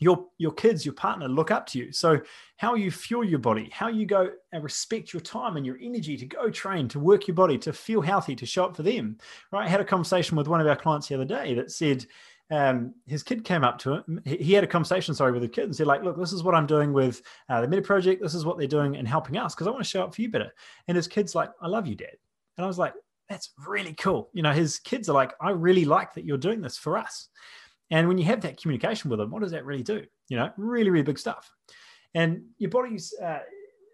Your 0.00 0.26
your 0.38 0.50
kids 0.52 0.84
your 0.84 0.94
partner 0.94 1.28
look 1.28 1.50
up 1.50 1.66
to 1.66 1.78
you 1.78 1.92
so 1.92 2.20
how 2.56 2.74
you 2.74 2.90
fuel 2.90 3.22
your 3.22 3.38
body 3.38 3.70
how 3.72 3.86
you 3.86 4.06
go 4.06 4.30
and 4.52 4.64
respect 4.64 5.12
your 5.12 5.20
time 5.20 5.56
and 5.56 5.64
your 5.64 5.78
energy 5.80 6.16
to 6.16 6.26
go 6.26 6.50
train 6.50 6.88
to 6.88 6.98
work 6.98 7.28
your 7.28 7.34
body 7.34 7.56
to 7.56 7.72
feel 7.72 8.00
healthy 8.00 8.34
to 8.34 8.46
show 8.46 8.64
up 8.64 8.74
for 8.74 8.82
them 8.82 9.16
right 9.52 9.66
i 9.66 9.68
had 9.68 9.80
a 9.80 9.84
conversation 9.84 10.36
with 10.36 10.48
one 10.48 10.60
of 10.60 10.66
our 10.66 10.76
clients 10.76 11.06
the 11.06 11.14
other 11.14 11.24
day 11.24 11.54
that 11.54 11.70
said 11.70 12.04
um, 12.50 12.94
his 13.06 13.22
kid 13.22 13.44
came 13.44 13.62
up 13.62 13.78
to 13.78 13.94
him. 13.94 14.20
He 14.24 14.52
had 14.52 14.64
a 14.64 14.66
conversation, 14.66 15.14
sorry, 15.14 15.30
with 15.30 15.42
the 15.42 15.48
kid 15.48 15.64
and 15.64 15.76
said, 15.76 15.86
like, 15.86 16.02
look, 16.02 16.18
this 16.18 16.32
is 16.32 16.42
what 16.42 16.54
I'm 16.54 16.66
doing 16.66 16.92
with 16.92 17.22
uh, 17.48 17.60
the 17.60 17.68
Meta 17.68 17.82
Project. 17.82 18.20
This 18.20 18.34
is 18.34 18.44
what 18.44 18.58
they're 18.58 18.66
doing 18.66 18.96
and 18.96 19.06
helping 19.06 19.36
us 19.36 19.54
because 19.54 19.68
I 19.68 19.70
want 19.70 19.84
to 19.84 19.88
show 19.88 20.02
up 20.02 20.14
for 20.14 20.22
you 20.22 20.30
better. 20.30 20.52
And 20.88 20.96
his 20.96 21.06
kid's 21.06 21.36
like, 21.36 21.50
I 21.62 21.68
love 21.68 21.86
you, 21.86 21.94
dad. 21.94 22.16
And 22.56 22.64
I 22.64 22.66
was 22.66 22.78
like, 22.78 22.94
that's 23.28 23.50
really 23.66 23.94
cool. 23.94 24.30
You 24.32 24.42
know, 24.42 24.52
his 24.52 24.80
kids 24.80 25.08
are 25.08 25.12
like, 25.12 25.32
I 25.40 25.50
really 25.50 25.84
like 25.84 26.14
that 26.14 26.24
you're 26.24 26.36
doing 26.36 26.60
this 26.60 26.76
for 26.76 26.98
us. 26.98 27.28
And 27.90 28.08
when 28.08 28.18
you 28.18 28.24
have 28.24 28.42
that 28.42 28.60
communication 28.60 29.10
with 29.10 29.18
them, 29.18 29.30
what 29.30 29.42
does 29.42 29.52
that 29.52 29.64
really 29.64 29.82
do? 29.82 30.04
You 30.28 30.36
know, 30.36 30.50
really, 30.56 30.90
really 30.90 31.02
big 31.02 31.18
stuff. 31.18 31.50
And 32.14 32.42
your 32.58 32.70
body's, 32.70 33.14
uh, 33.22 33.40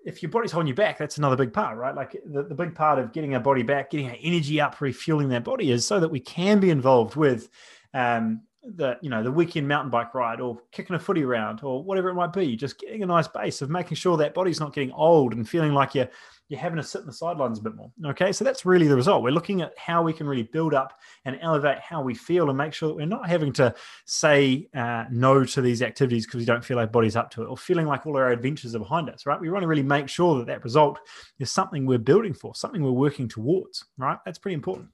if 0.05 0.23
your 0.23 0.31
body's 0.31 0.53
holding 0.53 0.69
you 0.69 0.75
back, 0.75 0.99
that's 0.99 1.19
another 1.19 1.37
big 1.37 1.53
part, 1.53 1.77
right? 1.77 1.95
Like 1.95 2.13
the, 2.25 2.45
the 2.45 2.55
big 2.55 2.75
part 2.75 2.99
of 2.99 3.13
getting 3.13 3.35
our 3.35 3.41
body 3.41 3.63
back, 3.63 3.91
getting 3.91 4.09
our 4.09 4.17
energy 4.23 4.61
up, 4.61 4.81
refueling 4.81 5.29
that 5.31 5.45
body 5.45 5.71
is 5.71 5.87
so 5.87 5.99
that 5.99 6.09
we 6.09 6.21
can 6.21 6.61
be 6.61 6.71
involved 6.71 7.17
with 7.17 7.49
um, 7.93 8.43
the 8.75 8.99
you 9.01 9.09
know 9.09 9.23
the 9.23 9.31
weekend 9.31 9.69
mountain 9.69 9.91
bike 9.91 10.15
ride 10.15 10.41
or 10.41 10.59
kicking 10.73 10.97
a 10.97 10.99
footy 10.99 11.23
around 11.23 11.63
or 11.63 11.85
whatever 11.85 12.09
it 12.09 12.15
might 12.15 12.33
be 12.33 12.57
just 12.57 12.79
getting 12.81 13.03
a 13.03 13.07
nice 13.07 13.29
base 13.29 13.63
of 13.63 13.71
making 13.71 13.95
sure 13.97 14.17
that 14.17 14.35
body's 14.35 14.59
not 14.59 14.75
getting 14.75 14.91
old 14.93 15.33
and 15.35 15.49
feeling 15.49 15.73
like 15.73 15.95
you're 15.95 16.09
you're 16.49 16.61
having 16.61 16.77
to 16.77 16.83
sit 16.83 17.01
in 17.01 17.07
the 17.07 17.13
sidelines 17.13 17.59
a 17.59 17.63
bit 17.63 17.75
more. 17.75 17.91
Okay 18.07 18.33
so 18.33 18.45
that's 18.45 18.67
really 18.67 18.89
the 18.89 18.97
result. 18.97 19.23
We're 19.23 19.31
looking 19.31 19.63
at 19.63 19.77
how 19.79 20.03
we 20.03 20.13
can 20.13 20.27
really 20.27 20.43
build 20.43 20.75
up 20.75 20.99
and 21.25 21.39
elevate 21.43 21.79
how 21.79 22.03
we 22.03 22.15
feel 22.15 22.49
and 22.49 22.59
make 22.59 22.73
sure 22.73 22.89
that 22.89 22.95
we're 22.95 23.07
not 23.07 23.29
having 23.29 23.53
to 23.55 23.75
say 24.05 24.69
uh, 24.75 25.05
no 25.11 25.45
to 25.45 25.61
these 25.61 25.83
activities 25.83 26.27
because 26.27 26.39
we 26.39 26.45
don't 26.45 26.65
feel 26.65 26.79
our 26.79 26.87
body's 26.87 27.17
up 27.17 27.31
to 27.33 27.43
it 27.43 27.47
or 27.47 27.57
feeling 27.57 27.87
like 27.87 28.07
all 28.07 28.17
our 28.17 28.31
adventures 28.31 28.75
are 28.75 28.81
behind 28.81 29.09
us 29.09 29.27
right? 29.27 29.41
We 29.41 29.51
want 29.51 29.63
to 29.63 29.69
really 29.69 29.83
make 29.83 30.09
sure 30.09 30.39
that 30.39 30.47
that 30.47 30.65
result 30.65 30.99
is 31.39 31.53
something 31.53 31.87
we're 31.87 31.99
building 31.99 32.35
for 32.35 32.55
something 32.55 32.83
we're 32.83 32.91
working 32.91 33.29
towards 33.29 33.85
right? 33.97 34.19
That's 34.25 34.39
pretty 34.39 34.55
important. 34.55 34.89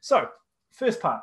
So 0.00 0.28
first 0.72 1.00
part 1.00 1.22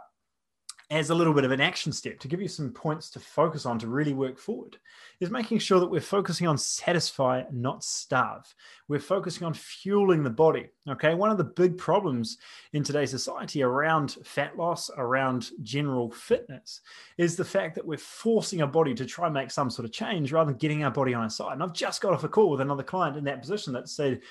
as 0.93 1.09
a 1.09 1.15
little 1.15 1.33
bit 1.33 1.43
of 1.43 1.49
an 1.49 1.59
action 1.59 1.91
step 1.91 2.19
to 2.19 2.27
give 2.27 2.39
you 2.39 2.47
some 2.47 2.71
points 2.71 3.09
to 3.09 3.19
focus 3.19 3.65
on 3.65 3.79
to 3.79 3.87
really 3.87 4.13
work 4.13 4.37
forward 4.37 4.77
is 5.19 5.31
making 5.31 5.57
sure 5.57 5.79
that 5.79 5.89
we're 5.89 5.99
focusing 5.99 6.47
on 6.47 6.55
satisfy, 6.55 7.41
not 7.51 7.83
starve. 7.83 8.53
We're 8.87 8.99
focusing 8.99 9.47
on 9.47 9.55
fueling 9.55 10.21
the 10.21 10.29
body. 10.29 10.69
Okay. 10.87 11.15
One 11.15 11.31
of 11.31 11.39
the 11.39 11.45
big 11.45 11.79
problems 11.79 12.37
in 12.73 12.83
today's 12.83 13.09
society 13.09 13.63
around 13.63 14.17
fat 14.23 14.55
loss, 14.55 14.91
around 14.95 15.49
general 15.63 16.11
fitness, 16.11 16.81
is 17.17 17.35
the 17.35 17.45
fact 17.45 17.73
that 17.73 17.87
we're 17.87 17.97
forcing 17.97 18.61
our 18.61 18.67
body 18.67 18.93
to 18.93 19.05
try 19.05 19.25
and 19.25 19.33
make 19.33 19.49
some 19.49 19.71
sort 19.71 19.85
of 19.85 19.91
change 19.91 20.31
rather 20.31 20.51
than 20.51 20.59
getting 20.59 20.83
our 20.83 20.91
body 20.91 21.15
on 21.15 21.23
our 21.23 21.29
side. 21.29 21.53
And 21.53 21.63
I've 21.63 21.73
just 21.73 22.01
got 22.01 22.13
off 22.13 22.23
a 22.23 22.29
call 22.29 22.51
with 22.51 22.61
another 22.61 22.83
client 22.83 23.17
in 23.17 23.23
that 23.23 23.41
position 23.41 23.73
that 23.73 23.89
said, 23.89 24.21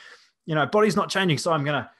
you 0.46 0.54
know, 0.54 0.64
body's 0.66 0.96
not 0.96 1.10
changing. 1.10 1.38
So 1.38 1.52
I'm 1.52 1.64
going 1.64 1.82
to 1.82 1.90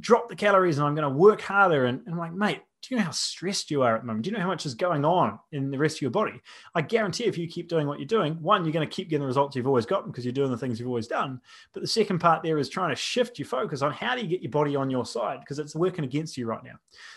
drop 0.00 0.30
the 0.30 0.36
calories 0.36 0.78
and 0.78 0.86
I'm 0.86 0.94
going 0.94 1.10
to 1.10 1.18
work 1.18 1.42
harder. 1.42 1.84
And, 1.84 2.00
and 2.06 2.14
I'm 2.14 2.18
like, 2.18 2.32
mate, 2.32 2.62
do 2.82 2.94
you 2.94 2.98
know 2.98 3.06
how 3.06 3.10
stressed 3.10 3.70
you 3.70 3.82
are 3.82 3.96
at 3.96 4.02
the 4.02 4.06
moment? 4.06 4.24
Do 4.24 4.30
you 4.30 4.36
know 4.36 4.42
how 4.42 4.48
much 4.48 4.64
is 4.64 4.74
going 4.74 5.04
on 5.04 5.38
in 5.52 5.70
the 5.70 5.78
rest 5.78 5.96
of 5.96 6.02
your 6.02 6.10
body? 6.10 6.40
I 6.74 6.82
guarantee 6.82 7.24
if 7.24 7.36
you 7.36 7.48
keep 7.48 7.68
doing 7.68 7.86
what 7.86 7.98
you're 7.98 8.06
doing, 8.06 8.34
one, 8.40 8.64
you're 8.64 8.72
going 8.72 8.88
to 8.88 8.94
keep 8.94 9.08
getting 9.08 9.22
the 9.22 9.26
results 9.26 9.56
you've 9.56 9.66
always 9.66 9.86
gotten 9.86 10.10
because 10.10 10.24
you're 10.24 10.32
doing 10.32 10.50
the 10.50 10.56
things 10.56 10.78
you've 10.78 10.88
always 10.88 11.08
done. 11.08 11.40
But 11.72 11.82
the 11.82 11.88
second 11.88 12.20
part 12.20 12.42
there 12.42 12.58
is 12.58 12.68
trying 12.68 12.90
to 12.90 12.96
shift 12.96 13.38
your 13.38 13.46
focus 13.46 13.82
on 13.82 13.92
how 13.92 14.14
do 14.14 14.22
you 14.22 14.28
get 14.28 14.42
your 14.42 14.52
body 14.52 14.76
on 14.76 14.90
your 14.90 15.04
side 15.04 15.40
because 15.40 15.58
it's 15.58 15.74
working 15.74 16.04
against 16.04 16.36
you 16.36 16.46
right 16.46 16.62
now. 16.62 16.74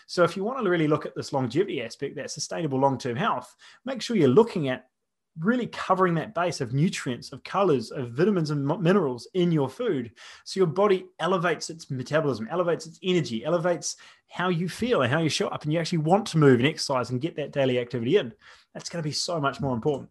So 0.07 0.23
if 0.23 0.35
you 0.35 0.43
want 0.43 0.63
to 0.63 0.69
really 0.69 0.87
look 0.87 1.05
at 1.05 1.15
this 1.15 1.31
longevity 1.31 1.83
aspect, 1.83 2.15
that 2.15 2.31
sustainable 2.31 2.79
long-term 2.79 3.15
health, 3.15 3.55
make 3.85 4.01
sure 4.01 4.17
you're 4.17 4.29
looking 4.29 4.69
at 4.69 4.87
really 5.39 5.67
covering 5.67 6.13
that 6.15 6.35
base 6.35 6.61
of 6.61 6.73
nutrients, 6.73 7.31
of 7.31 7.43
colors, 7.43 7.91
of 7.91 8.11
vitamins 8.11 8.51
and 8.51 8.65
minerals 8.81 9.27
in 9.33 9.51
your 9.51 9.69
food. 9.69 10.11
So 10.43 10.59
your 10.59 10.67
body 10.67 11.05
elevates 11.19 11.69
its 11.69 11.89
metabolism, 11.89 12.47
elevates 12.51 12.85
its 12.85 12.99
energy, 13.03 13.45
elevates 13.45 13.95
how 14.29 14.49
you 14.49 14.67
feel 14.67 15.01
and 15.01 15.11
how 15.11 15.19
you 15.19 15.29
show 15.29 15.47
up, 15.47 15.63
and 15.63 15.73
you 15.73 15.79
actually 15.79 15.99
want 15.99 16.25
to 16.27 16.37
move 16.37 16.59
and 16.59 16.67
exercise 16.67 17.09
and 17.09 17.21
get 17.21 17.35
that 17.37 17.53
daily 17.53 17.79
activity 17.79 18.17
in. 18.17 18.33
That's 18.73 18.89
going 18.89 19.01
to 19.01 19.07
be 19.07 19.13
so 19.13 19.39
much 19.39 19.61
more 19.61 19.73
important. 19.73 20.09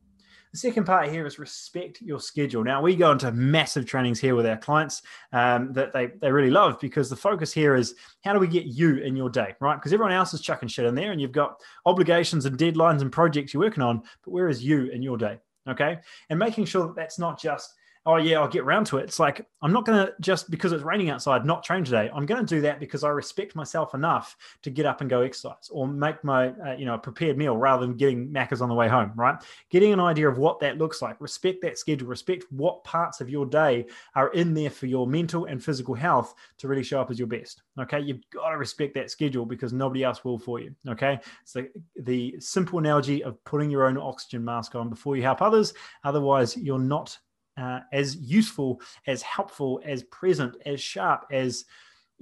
The 0.53 0.59
second 0.59 0.85
part 0.85 1.09
here 1.09 1.27
is 1.27 1.39
respect 1.39 2.03
your 2.03 2.19
schedule. 2.19 2.65
Now, 2.65 2.83
we 2.83 2.97
go 2.97 3.13
into 3.13 3.31
massive 3.31 3.87
trainings 3.87 4.19
here 4.19 4.35
with 4.35 4.47
our 4.47 4.57
clients 4.57 5.03
um, 5.33 5.73
that 5.75 5.93
they, 5.93 6.09
they 6.21 6.33
really 6.33 6.51
love 6.51 6.81
because 6.81 7.09
the 7.09 7.15
focus 7.15 7.53
here 7.53 7.77
is 7.77 7.95
how 8.25 8.33
do 8.33 8.41
we 8.41 8.49
get 8.49 8.65
you 8.65 8.97
in 8.97 9.15
your 9.15 9.31
day, 9.31 9.55
right? 9.61 9.77
Because 9.77 9.93
everyone 9.93 10.13
else 10.13 10.35
is 10.35 10.41
chucking 10.41 10.69
shit 10.69 10.87
in 10.87 10.97
there 10.97 11.13
and 11.13 11.21
you've 11.21 11.31
got 11.31 11.61
obligations 11.87 12.47
and 12.47 12.59
deadlines 12.59 13.01
and 13.01 13.13
projects 13.13 13.55
you're 13.55 13.63
working 13.63 13.85
on, 13.85 14.03
but 14.25 14.33
where 14.33 14.49
is 14.49 14.65
you 14.65 14.87
in 14.87 15.03
your 15.03 15.17
day? 15.17 15.39
Okay. 15.69 15.99
And 16.31 16.39
making 16.39 16.65
sure 16.65 16.89
that 16.89 16.97
that's 16.97 17.19
not 17.19 17.41
just 17.41 17.75
oh 18.11 18.17
yeah, 18.17 18.41
I'll 18.41 18.49
get 18.49 18.63
around 18.63 18.87
to 18.87 18.99
it. 18.99 19.05
It's 19.05 19.19
like 19.19 19.47
I'm 19.63 19.73
not 19.73 19.85
to 19.87 20.15
just 20.21 20.51
because 20.51 20.73
it's 20.73 20.83
raining 20.83 21.11
outside 21.11 21.45
not 21.45 21.63
train 21.63 21.85
today. 21.85 22.11
I'm 22.15 22.27
to 22.27 22.55
do 22.55 22.61
that 22.63 22.81
because 22.81 23.05
I 23.05 23.09
respect 23.09 23.55
myself 23.55 23.95
enough 23.95 24.37
to 24.63 24.71
get 24.71 24.87
up 24.87 25.01
and 25.01 25.09
go 25.09 25.21
exercise 25.21 25.69
or 25.71 25.87
make 25.87 26.23
my 26.25 26.49
uh, 26.49 26.77
you 26.79 26.87
know 26.87 26.99
prepared 26.99 27.39
meal 27.39 27.57
rather 27.57 27.87
than 27.87 27.97
getting 27.97 28.29
Macca's 28.29 28.63
on 28.63 28.69
the 28.69 28.75
way 28.75 28.89
home. 28.89 29.13
Right, 29.15 29.37
getting 29.71 29.93
an 29.93 30.01
idea 30.01 30.29
of 30.29 30.39
what 30.39 30.61
that 30.61 30.79
looks 30.79 31.03
like. 31.03 31.21
Respect 31.21 31.63
that 31.63 31.79
schedule. 31.79 32.09
Respect 32.09 32.45
what 32.51 32.83
parts 32.85 33.21
of 33.21 33.31
your 33.31 33.47
day 33.47 33.87
are 34.15 34.33
in 34.33 34.55
there 34.55 34.71
for 34.71 34.87
your 34.87 35.07
mental 35.07 35.45
and 35.45 35.63
physical 35.63 35.95
health 35.95 36.35
to 36.59 36.69
really 36.69 36.83
show 36.83 37.01
up 37.01 37.11
as 37.11 37.19
your 37.19 37.29
best. 37.29 37.63
Okay, 37.79 38.01
you've 38.01 38.21
got 38.33 38.51
to 38.51 38.59
respect 38.59 38.95
that 38.95 39.11
schedule 39.11 39.47
because 39.47 39.73
nobody 39.73 40.05
else 40.05 40.25
will 40.25 40.39
for 40.39 40.61
you. 40.61 40.75
Okay, 40.89 41.19
so 41.45 41.65
the 41.97 42.37
simple 42.41 42.79
analogy 42.79 43.23
of 43.23 43.43
putting 43.45 43.71
your 43.71 43.87
own 43.87 43.97
oxygen 43.97 44.45
mask 44.45 44.75
on 44.75 44.89
before 44.89 45.17
you 45.17 45.23
help 45.23 45.43
others. 45.43 45.73
Otherwise, 46.05 46.57
you're 46.57 46.79
not 46.79 47.19
uh, 47.61 47.81
as 47.93 48.17
useful, 48.17 48.81
as 49.07 49.23
helpful, 49.23 49.81
as 49.85 50.03
present, 50.05 50.57
as 50.65 50.81
sharp, 50.81 51.27
as 51.31 51.65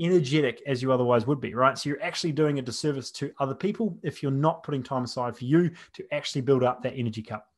energetic 0.01 0.63
as 0.67 0.83
you 0.83 0.93
otherwise 0.93 1.27
would 1.27 1.41
be, 1.41 1.55
right? 1.55 1.77
So 1.77 1.89
you're 1.89 2.03
actually 2.03 2.33
doing 2.33 2.59
a 2.59 2.63
disservice 2.63 3.11
to 3.13 3.33
other 3.39 3.55
people 3.55 3.99
if 4.03 4.23
you're 4.23 4.33
not 4.33 4.63
putting 4.63 4.83
time 4.83 5.05
aside 5.05 5.37
for 5.37 5.45
you 5.45 5.71
to 5.95 6.05
actually 6.13 6.43
build 6.43 6.63
up 6.63 6.83
that 6.83 6.95
energy 6.95 7.23
cup. 7.23 7.49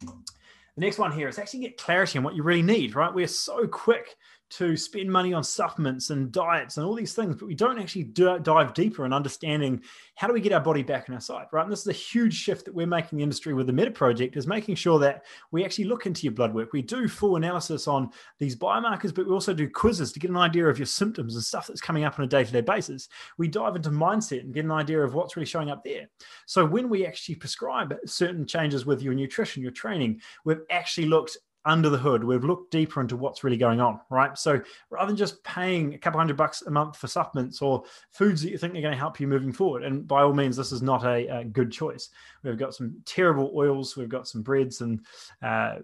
The 0.00 0.80
next 0.80 0.98
one 0.98 1.12
here 1.12 1.28
is 1.28 1.38
actually 1.38 1.60
get 1.60 1.76
clarity 1.76 2.18
on 2.18 2.24
what 2.24 2.34
you 2.34 2.42
really 2.42 2.62
need, 2.62 2.94
right? 2.94 3.12
We're 3.12 3.26
so 3.26 3.66
quick 3.66 4.16
to 4.58 4.76
spend 4.76 5.10
money 5.10 5.32
on 5.32 5.42
supplements 5.42 6.10
and 6.10 6.30
diets 6.30 6.76
and 6.76 6.84
all 6.84 6.94
these 6.94 7.14
things, 7.14 7.36
but 7.36 7.46
we 7.46 7.54
don't 7.54 7.78
actually 7.78 8.04
dive 8.04 8.74
deeper 8.74 9.06
in 9.06 9.12
understanding 9.12 9.82
how 10.16 10.26
do 10.26 10.34
we 10.34 10.40
get 10.42 10.52
our 10.52 10.60
body 10.60 10.82
back 10.82 11.08
in 11.08 11.14
our 11.14 11.20
side, 11.20 11.46
right? 11.52 11.62
And 11.62 11.72
this 11.72 11.80
is 11.80 11.86
a 11.86 11.92
huge 11.92 12.34
shift 12.34 12.66
that 12.66 12.74
we're 12.74 12.86
making 12.86 13.12
in 13.12 13.16
the 13.18 13.22
industry 13.22 13.54
with 13.54 13.66
the 13.66 13.72
Meta 13.72 13.90
Project 13.90 14.36
is 14.36 14.46
making 14.46 14.74
sure 14.74 14.98
that 14.98 15.24
we 15.52 15.64
actually 15.64 15.86
look 15.86 16.04
into 16.04 16.24
your 16.24 16.34
blood 16.34 16.52
work. 16.52 16.74
We 16.74 16.82
do 16.82 17.08
full 17.08 17.36
analysis 17.36 17.88
on 17.88 18.10
these 18.38 18.54
biomarkers, 18.54 19.14
but 19.14 19.26
we 19.26 19.32
also 19.32 19.54
do 19.54 19.70
quizzes 19.70 20.12
to 20.12 20.20
get 20.20 20.30
an 20.30 20.36
idea 20.36 20.66
of 20.66 20.78
your 20.78 20.86
symptoms 20.86 21.34
and 21.34 21.42
stuff 21.42 21.66
that's 21.66 21.80
coming 21.80 22.04
up 22.04 22.18
on 22.18 22.24
a 22.26 22.28
day-to-day 22.28 22.60
basis. 22.60 23.08
We 23.38 23.48
dive 23.48 23.76
into 23.76 23.90
mindset 23.90 24.40
and 24.40 24.52
get 24.52 24.66
an 24.66 24.70
idea 24.70 25.00
of 25.00 25.14
what's 25.14 25.34
really 25.34 25.46
showing 25.46 25.70
up 25.70 25.82
there. 25.82 26.10
So 26.46 26.66
when 26.66 26.90
we 26.90 27.06
actually 27.06 27.36
prescribe 27.36 27.94
certain 28.04 28.46
changes 28.46 28.84
with 28.84 29.00
your 29.00 29.14
nutrition, 29.14 29.62
your 29.62 29.72
training, 29.72 30.20
we've 30.44 30.60
actually 30.70 31.06
looked 31.06 31.38
under 31.64 31.88
the 31.88 31.98
hood. 31.98 32.24
We've 32.24 32.44
looked 32.44 32.72
deeper 32.72 33.00
into 33.00 33.16
what's 33.16 33.44
really 33.44 33.56
going 33.56 33.80
on, 33.80 34.00
right? 34.10 34.36
So 34.36 34.60
rather 34.90 35.08
than 35.08 35.16
just 35.16 35.42
paying 35.44 35.94
a 35.94 35.98
couple 35.98 36.18
hundred 36.18 36.36
bucks 36.36 36.62
a 36.62 36.70
month 36.70 36.96
for 36.96 37.06
supplements 37.06 37.62
or 37.62 37.84
foods 38.10 38.42
that 38.42 38.50
you 38.50 38.58
think 38.58 38.74
are 38.74 38.80
going 38.80 38.92
to 38.92 38.98
help 38.98 39.20
you 39.20 39.26
moving 39.26 39.52
forward, 39.52 39.84
and 39.84 40.06
by 40.06 40.22
all 40.22 40.32
means, 40.32 40.56
this 40.56 40.72
is 40.72 40.82
not 40.82 41.04
a, 41.04 41.26
a 41.28 41.44
good 41.44 41.70
choice. 41.70 42.10
We've 42.42 42.58
got 42.58 42.74
some 42.74 42.96
terrible 43.04 43.52
oils, 43.54 43.96
we've 43.96 44.08
got 44.08 44.26
some 44.26 44.42
breads 44.42 44.80
and 44.80 45.00
uh, 45.42 45.76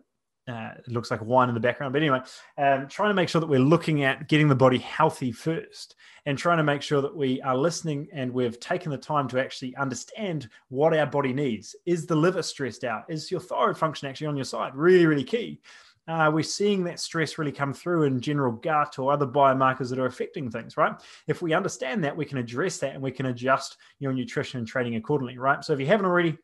uh, 0.49 0.71
it 0.78 0.88
looks 0.88 1.11
like 1.11 1.21
wine 1.23 1.49
in 1.49 1.55
the 1.55 1.61
background. 1.61 1.93
But 1.93 2.02
anyway, 2.02 2.21
um, 2.57 2.88
trying 2.88 3.11
to 3.11 3.14
make 3.14 3.28
sure 3.28 3.40
that 3.40 3.47
we're 3.47 3.59
looking 3.59 4.05
at 4.05 4.28
getting 4.28 4.49
the 4.49 4.55
body 4.55 4.78
healthy 4.78 5.33
first 5.33 5.97
and 6.26 6.37
trying 6.37 6.59
to 6.59 6.64
make 6.64 6.83
sure 6.83 7.00
that 7.00 7.14
we 7.14 7.40
are 7.43 7.57
listening 7.57 8.09
and 8.12 8.33
we've 8.33 8.59
taken 8.61 8.90
the 8.90 8.99
time 8.99 9.28
to 9.28 9.40
actually 9.40 9.75
understand 9.76 10.49
what 10.69 10.97
our 10.97 11.07
body 11.07 11.33
needs. 11.33 11.76
Is 11.87 12.07
the 12.07 12.17
liver 12.17 12.43
stressed 12.43 12.85
out? 12.85 13.05
Is 13.09 13.31
your 13.31 13.40
thyroid 13.40 13.78
function 13.78 14.09
actually 14.09 14.28
on 14.28 14.37
your 14.37 14.45
side? 14.45 14.75
Really, 14.75 15.07
really 15.07 15.25
key. 15.25 15.61
Uh, 16.07 16.31
we're 16.33 16.43
seeing 16.43 16.83
that 16.85 16.99
stress 16.99 17.37
really 17.37 17.52
come 17.52 17.75
through 17.75 18.05
in 18.05 18.19
general 18.19 18.52
gut 18.52 18.99
or 18.99 19.12
other 19.12 19.26
biomarkers 19.26 19.90
that 19.90 19.99
are 19.99 20.07
affecting 20.07 20.50
things, 20.50 20.78
right? 20.78 20.95
If 21.26 21.43
we 21.43 21.52
understand 21.52 22.02
that, 22.05 22.17
we 22.17 22.25
can 22.25 22.38
address 22.38 22.78
that 22.78 22.95
and 22.95 23.02
we 23.02 23.11
can 23.11 23.26
adjust 23.26 23.76
your 23.99 24.14
nutrition 24.14 24.59
and 24.59 24.67
training 24.67 24.97
accordingly, 24.97 25.37
right? 25.37 25.62
So 25.62 25.75
if 25.75 25.81
you 25.81 25.87
haven't 25.87 26.07
already, 26.07 26.38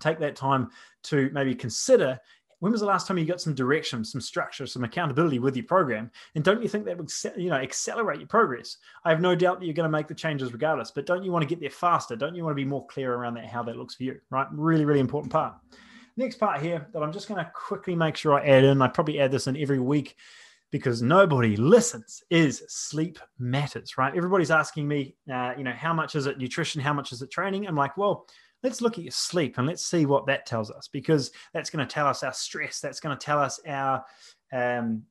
take 0.00 0.18
that 0.18 0.36
time 0.36 0.70
to 1.04 1.30
maybe 1.32 1.54
consider 1.54 2.18
when 2.60 2.72
was 2.72 2.80
the 2.80 2.86
last 2.86 3.06
time 3.06 3.18
you 3.18 3.24
got 3.24 3.40
some 3.40 3.54
direction, 3.54 4.04
some 4.04 4.20
structure, 4.20 4.66
some 4.66 4.84
accountability 4.84 5.38
with 5.38 5.56
your 5.56 5.66
program? 5.66 6.10
And 6.34 6.44
don't 6.44 6.62
you 6.62 6.68
think 6.68 6.84
that 6.86 6.98
would 6.98 7.10
you 7.36 7.50
know 7.50 7.56
accelerate 7.56 8.18
your 8.18 8.28
progress? 8.28 8.78
I 9.04 9.10
have 9.10 9.20
no 9.20 9.34
doubt 9.34 9.60
that 9.60 9.66
you're 9.66 9.74
going 9.74 9.90
to 9.90 9.96
make 9.96 10.08
the 10.08 10.14
changes 10.14 10.52
regardless, 10.52 10.90
but 10.90 11.06
don't 11.06 11.24
you 11.24 11.30
want 11.30 11.42
to 11.42 11.48
get 11.48 11.60
there 11.60 11.70
faster? 11.70 12.16
Don't 12.16 12.34
you 12.34 12.44
want 12.44 12.52
to 12.52 12.62
be 12.62 12.64
more 12.64 12.86
clear 12.86 13.14
around 13.14 13.34
that 13.34 13.46
how 13.46 13.62
that 13.64 13.76
looks 13.76 13.94
for 13.94 14.04
you? 14.04 14.18
Right, 14.30 14.46
really, 14.52 14.84
really 14.84 15.00
important 15.00 15.32
part. 15.32 15.54
Next 16.16 16.36
part 16.36 16.60
here 16.60 16.88
that 16.92 17.02
I'm 17.02 17.12
just 17.12 17.28
going 17.28 17.44
to 17.44 17.50
quickly 17.54 17.94
make 17.94 18.16
sure 18.16 18.34
I 18.34 18.44
add 18.44 18.64
in. 18.64 18.82
I 18.82 18.88
probably 18.88 19.20
add 19.20 19.30
this 19.30 19.46
in 19.46 19.56
every 19.56 19.78
week 19.78 20.16
because 20.70 21.00
nobody 21.00 21.56
listens 21.56 22.22
is 22.30 22.62
sleep 22.68 23.18
matters 23.38 23.96
right 23.96 24.14
everybody's 24.14 24.50
asking 24.50 24.86
me 24.86 25.14
uh, 25.32 25.52
you 25.56 25.64
know 25.64 25.72
how 25.72 25.94
much 25.94 26.14
is 26.14 26.26
it 26.26 26.38
nutrition 26.38 26.80
how 26.80 26.92
much 26.92 27.10
is 27.12 27.22
it 27.22 27.30
training 27.30 27.66
i'm 27.66 27.76
like 27.76 27.96
well 27.96 28.26
let's 28.62 28.80
look 28.80 28.98
at 28.98 29.04
your 29.04 29.12
sleep 29.12 29.58
and 29.58 29.66
let's 29.66 29.84
see 29.84 30.06
what 30.06 30.26
that 30.26 30.46
tells 30.46 30.70
us 30.70 30.88
because 30.88 31.30
that's 31.52 31.70
going 31.70 31.86
to 31.86 31.92
tell 31.92 32.06
us 32.06 32.22
our 32.22 32.32
stress 32.32 32.80
that's 32.80 33.00
going 33.00 33.16
to 33.16 33.24
tell 33.24 33.38
us 33.38 33.60
our 33.66 34.04
um, 34.52 35.04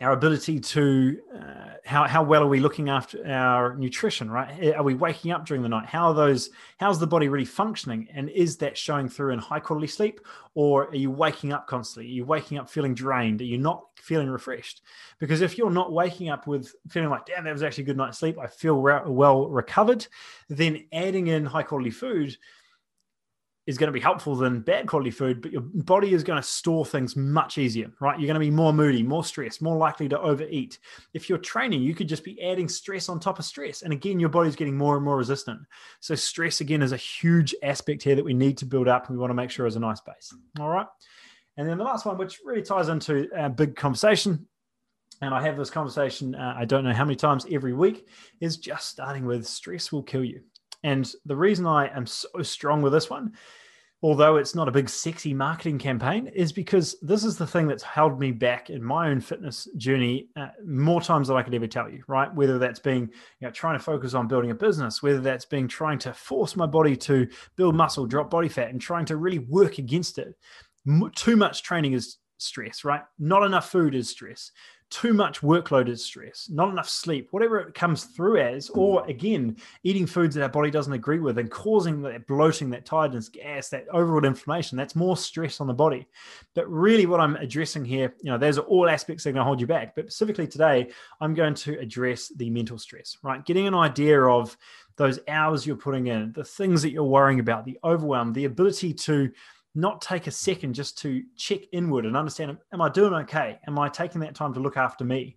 our 0.00 0.12
ability 0.12 0.60
to 0.60 1.18
uh, 1.34 1.70
how, 1.84 2.04
how 2.04 2.22
well 2.22 2.42
are 2.42 2.48
we 2.48 2.60
looking 2.60 2.90
after 2.90 3.26
our 3.26 3.74
nutrition 3.76 4.30
right? 4.30 4.74
Are 4.74 4.82
we 4.82 4.94
waking 4.94 5.30
up 5.30 5.46
during 5.46 5.62
the 5.62 5.70
night? 5.70 5.86
How 5.86 6.08
are 6.08 6.14
those 6.14 6.50
how's 6.78 6.98
the 6.98 7.06
body 7.06 7.28
really 7.28 7.46
functioning? 7.46 8.06
And 8.12 8.28
is 8.28 8.58
that 8.58 8.76
showing 8.76 9.08
through 9.08 9.32
in 9.32 9.38
high 9.38 9.60
quality 9.60 9.86
sleep 9.86 10.20
or 10.54 10.88
are 10.88 10.94
you 10.94 11.10
waking 11.10 11.52
up 11.52 11.66
constantly? 11.66 12.10
Are 12.10 12.14
you 12.14 12.24
waking 12.26 12.58
up 12.58 12.68
feeling 12.68 12.94
drained? 12.94 13.40
Are 13.40 13.44
you 13.44 13.56
not 13.56 13.84
feeling 13.96 14.28
refreshed? 14.28 14.82
Because 15.18 15.40
if 15.40 15.56
you're 15.56 15.70
not 15.70 15.92
waking 15.92 16.28
up 16.28 16.46
with 16.46 16.74
feeling 16.88 17.08
like 17.08 17.24
damn 17.24 17.44
that 17.44 17.52
was 17.52 17.62
actually 17.62 17.84
a 17.84 17.86
good 17.86 17.96
night's 17.96 18.18
sleep. 18.18 18.38
I 18.38 18.48
feel 18.48 18.80
well 18.80 19.48
recovered 19.48 20.06
then 20.48 20.84
adding 20.92 21.28
in 21.28 21.46
high 21.46 21.62
quality 21.62 21.90
food 21.90 22.36
is 23.66 23.76
going 23.76 23.88
to 23.88 23.92
be 23.92 24.00
helpful 24.00 24.36
than 24.36 24.60
bad 24.60 24.86
quality 24.86 25.10
food, 25.10 25.42
but 25.42 25.50
your 25.50 25.60
body 25.60 26.14
is 26.14 26.22
going 26.22 26.40
to 26.40 26.46
store 26.46 26.86
things 26.86 27.16
much 27.16 27.58
easier, 27.58 27.90
right? 28.00 28.18
You're 28.18 28.28
going 28.28 28.34
to 28.34 28.40
be 28.40 28.50
more 28.50 28.72
moody, 28.72 29.02
more 29.02 29.24
stressed, 29.24 29.60
more 29.60 29.76
likely 29.76 30.08
to 30.08 30.20
overeat. 30.20 30.78
If 31.14 31.28
you're 31.28 31.38
training, 31.38 31.82
you 31.82 31.94
could 31.94 32.08
just 32.08 32.22
be 32.22 32.40
adding 32.42 32.68
stress 32.68 33.08
on 33.08 33.18
top 33.18 33.38
of 33.38 33.44
stress. 33.44 33.82
And 33.82 33.92
again, 33.92 34.20
your 34.20 34.28
body's 34.28 34.56
getting 34.56 34.76
more 34.76 34.96
and 34.96 35.04
more 35.04 35.16
resistant. 35.16 35.60
So, 36.00 36.14
stress 36.14 36.60
again 36.60 36.80
is 36.82 36.92
a 36.92 36.96
huge 36.96 37.54
aspect 37.62 38.02
here 38.02 38.14
that 38.14 38.24
we 38.24 38.34
need 38.34 38.56
to 38.58 38.66
build 38.66 38.86
up. 38.86 39.10
We 39.10 39.16
want 39.16 39.30
to 39.30 39.34
make 39.34 39.50
sure 39.50 39.66
is 39.66 39.76
a 39.76 39.80
nice 39.80 40.00
base. 40.00 40.32
All 40.60 40.68
right. 40.68 40.86
And 41.56 41.68
then 41.68 41.78
the 41.78 41.84
last 41.84 42.06
one, 42.06 42.18
which 42.18 42.40
really 42.44 42.62
ties 42.62 42.88
into 42.88 43.28
a 43.34 43.48
big 43.48 43.76
conversation, 43.76 44.46
and 45.22 45.34
I 45.34 45.42
have 45.42 45.56
this 45.56 45.70
conversation, 45.70 46.34
uh, 46.34 46.54
I 46.56 46.66
don't 46.66 46.84
know 46.84 46.92
how 46.92 47.04
many 47.04 47.16
times 47.16 47.46
every 47.50 47.72
week, 47.72 48.06
is 48.40 48.58
just 48.58 48.90
starting 48.90 49.24
with 49.24 49.46
stress 49.46 49.90
will 49.90 50.02
kill 50.02 50.24
you. 50.24 50.42
And 50.82 51.10
the 51.24 51.36
reason 51.36 51.66
I 51.66 51.88
am 51.88 52.06
so 52.06 52.42
strong 52.42 52.82
with 52.82 52.92
this 52.92 53.10
one, 53.10 53.32
although 54.02 54.36
it's 54.36 54.54
not 54.54 54.68
a 54.68 54.72
big 54.72 54.88
sexy 54.88 55.32
marketing 55.34 55.78
campaign, 55.78 56.26
is 56.28 56.52
because 56.52 56.96
this 57.02 57.24
is 57.24 57.36
the 57.36 57.46
thing 57.46 57.66
that's 57.66 57.82
held 57.82 58.20
me 58.20 58.30
back 58.30 58.70
in 58.70 58.82
my 58.82 59.08
own 59.08 59.20
fitness 59.20 59.66
journey 59.76 60.28
uh, 60.36 60.48
more 60.64 61.00
times 61.00 61.28
than 61.28 61.36
I 61.36 61.42
could 61.42 61.54
ever 61.54 61.66
tell 61.66 61.88
you, 61.88 62.02
right? 62.06 62.32
Whether 62.34 62.58
that's 62.58 62.80
being 62.80 63.02
you 63.40 63.46
know, 63.46 63.50
trying 63.50 63.78
to 63.78 63.84
focus 63.84 64.14
on 64.14 64.28
building 64.28 64.50
a 64.50 64.54
business, 64.54 65.02
whether 65.02 65.20
that's 65.20 65.44
being 65.44 65.68
trying 65.68 65.98
to 66.00 66.12
force 66.12 66.56
my 66.56 66.66
body 66.66 66.96
to 66.96 67.26
build 67.56 67.74
muscle, 67.74 68.06
drop 68.06 68.30
body 68.30 68.48
fat, 68.48 68.70
and 68.70 68.80
trying 68.80 69.06
to 69.06 69.16
really 69.16 69.40
work 69.40 69.78
against 69.78 70.18
it. 70.18 70.36
M- 70.86 71.10
too 71.14 71.36
much 71.36 71.62
training 71.62 71.94
is 71.94 72.18
stress, 72.38 72.84
right? 72.84 73.02
Not 73.18 73.44
enough 73.44 73.70
food 73.70 73.94
is 73.94 74.10
stress 74.10 74.52
too 74.90 75.12
much 75.12 75.40
workload 75.40 75.88
is 75.88 76.04
stress, 76.04 76.48
not 76.50 76.68
enough 76.68 76.88
sleep, 76.88 77.28
whatever 77.32 77.58
it 77.58 77.74
comes 77.74 78.04
through 78.04 78.38
as, 78.38 78.70
or 78.70 79.02
mm. 79.02 79.08
again, 79.08 79.56
eating 79.82 80.06
foods 80.06 80.34
that 80.34 80.42
our 80.42 80.48
body 80.48 80.70
doesn't 80.70 80.92
agree 80.92 81.18
with 81.18 81.38
and 81.38 81.50
causing 81.50 82.00
that 82.02 82.26
bloating, 82.26 82.70
that 82.70 82.86
tiredness, 82.86 83.28
gas, 83.28 83.68
that 83.68 83.86
overall 83.92 84.24
inflammation, 84.24 84.78
that's 84.78 84.94
more 84.94 85.16
stress 85.16 85.60
on 85.60 85.66
the 85.66 85.74
body. 85.74 86.06
But 86.54 86.70
really, 86.70 87.06
what 87.06 87.20
I'm 87.20 87.36
addressing 87.36 87.84
here, 87.84 88.14
you 88.22 88.30
know, 88.30 88.38
there's 88.38 88.58
all 88.58 88.88
aspects 88.88 89.24
that 89.24 89.30
are 89.30 89.32
going 89.32 89.40
to 89.40 89.46
hold 89.46 89.60
you 89.60 89.66
back. 89.66 89.94
But 89.96 90.12
specifically 90.12 90.46
today, 90.46 90.90
I'm 91.20 91.34
going 91.34 91.54
to 91.54 91.78
address 91.78 92.28
the 92.28 92.50
mental 92.50 92.78
stress, 92.78 93.18
right? 93.22 93.44
Getting 93.44 93.66
an 93.66 93.74
idea 93.74 94.22
of 94.22 94.56
those 94.96 95.18
hours 95.28 95.66
you're 95.66 95.76
putting 95.76 96.06
in, 96.06 96.32
the 96.32 96.44
things 96.44 96.82
that 96.82 96.90
you're 96.90 97.04
worrying 97.04 97.40
about, 97.40 97.64
the 97.64 97.78
overwhelm, 97.84 98.32
the 98.32 98.46
ability 98.46 98.94
to 98.94 99.30
not 99.76 100.00
take 100.00 100.26
a 100.26 100.30
second 100.30 100.74
just 100.74 100.98
to 100.98 101.22
check 101.36 101.60
inward 101.72 102.06
and 102.06 102.16
understand 102.16 102.56
am 102.72 102.80
I 102.80 102.88
doing 102.88 103.14
okay? 103.14 103.58
Am 103.66 103.78
I 103.78 103.88
taking 103.88 104.20
that 104.22 104.34
time 104.34 104.54
to 104.54 104.60
look 104.60 104.76
after 104.76 105.04
me? 105.04 105.36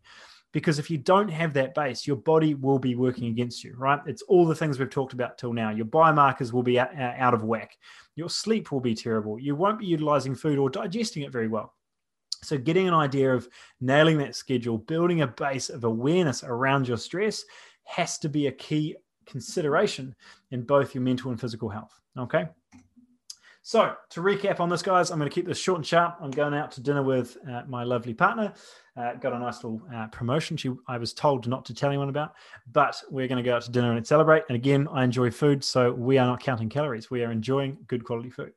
Because 0.51 0.79
if 0.79 0.89
you 0.89 0.97
don't 0.97 1.27
have 1.27 1.53
that 1.53 1.75
base, 1.75 2.07
your 2.07 2.15
body 2.15 2.55
will 2.55 2.79
be 2.79 2.95
working 2.95 3.27
against 3.27 3.63
you, 3.63 3.75
right? 3.77 3.99
It's 4.07 4.23
all 4.23 4.47
the 4.47 4.55
things 4.55 4.79
we've 4.79 4.89
talked 4.89 5.13
about 5.13 5.37
till 5.37 5.53
now. 5.53 5.69
Your 5.69 5.85
biomarkers 5.85 6.51
will 6.51 6.63
be 6.63 6.79
uh, 6.79 6.87
out 6.97 7.35
of 7.35 7.43
whack. 7.43 7.77
Your 8.15 8.29
sleep 8.29 8.71
will 8.71 8.79
be 8.79 8.95
terrible. 8.95 9.37
You 9.37 9.55
won't 9.55 9.77
be 9.77 9.85
utilizing 9.85 10.33
food 10.33 10.57
or 10.57 10.69
digesting 10.69 11.21
it 11.21 11.31
very 11.31 11.47
well. 11.47 11.75
So, 12.41 12.57
getting 12.57 12.87
an 12.87 12.93
idea 12.95 13.35
of 13.35 13.47
nailing 13.79 14.17
that 14.19 14.35
schedule, 14.35 14.77
building 14.77 15.21
a 15.21 15.27
base 15.27 15.69
of 15.69 15.83
awareness 15.83 16.43
around 16.43 16.87
your 16.87 16.97
stress 16.97 17.43
has 17.83 18.17
to 18.19 18.29
be 18.29 18.47
a 18.47 18.51
key 18.51 18.95
consideration 19.27 20.15
in 20.49 20.63
both 20.63 20.95
your 20.95 21.03
mental 21.03 21.29
and 21.29 21.39
physical 21.39 21.69
health. 21.69 21.99
Okay. 22.17 22.47
So, 23.61 23.93
to 24.11 24.21
recap 24.21 24.59
on 24.59 24.69
this, 24.69 24.81
guys, 24.81 25.11
I'm 25.11 25.19
going 25.19 25.29
to 25.29 25.33
keep 25.33 25.45
this 25.45 25.59
short 25.59 25.77
and 25.77 25.85
sharp. 25.85 26.15
I'm 26.21 26.31
going 26.31 26.53
out 26.53 26.71
to 26.71 26.81
dinner 26.81 27.03
with 27.03 27.37
uh, 27.47 27.63
my 27.67 27.83
lovely 27.83 28.13
partner. 28.13 28.53
Uh, 28.95 29.13
got 29.15 29.33
a 29.33 29.39
nice 29.39 29.63
little 29.63 29.81
uh, 29.93 30.07
promotion 30.07 30.57
she 30.57 30.71
I 30.87 30.97
was 30.97 31.13
told 31.13 31.47
not 31.47 31.65
to 31.65 31.73
tell 31.73 31.89
anyone 31.89 32.09
about, 32.09 32.33
but 32.71 33.01
we're 33.09 33.27
going 33.27 33.43
to 33.43 33.47
go 33.47 33.55
out 33.55 33.61
to 33.63 33.71
dinner 33.71 33.95
and 33.95 34.07
celebrate. 34.07 34.43
And 34.49 34.55
again, 34.55 34.87
I 34.91 35.03
enjoy 35.03 35.29
food, 35.29 35.63
so 35.63 35.91
we 35.91 36.17
are 36.17 36.25
not 36.25 36.41
counting 36.41 36.69
calories. 36.69 37.11
We 37.11 37.23
are 37.23 37.31
enjoying 37.31 37.77
good 37.87 38.05
quality 38.05 38.29
food. 38.29 38.53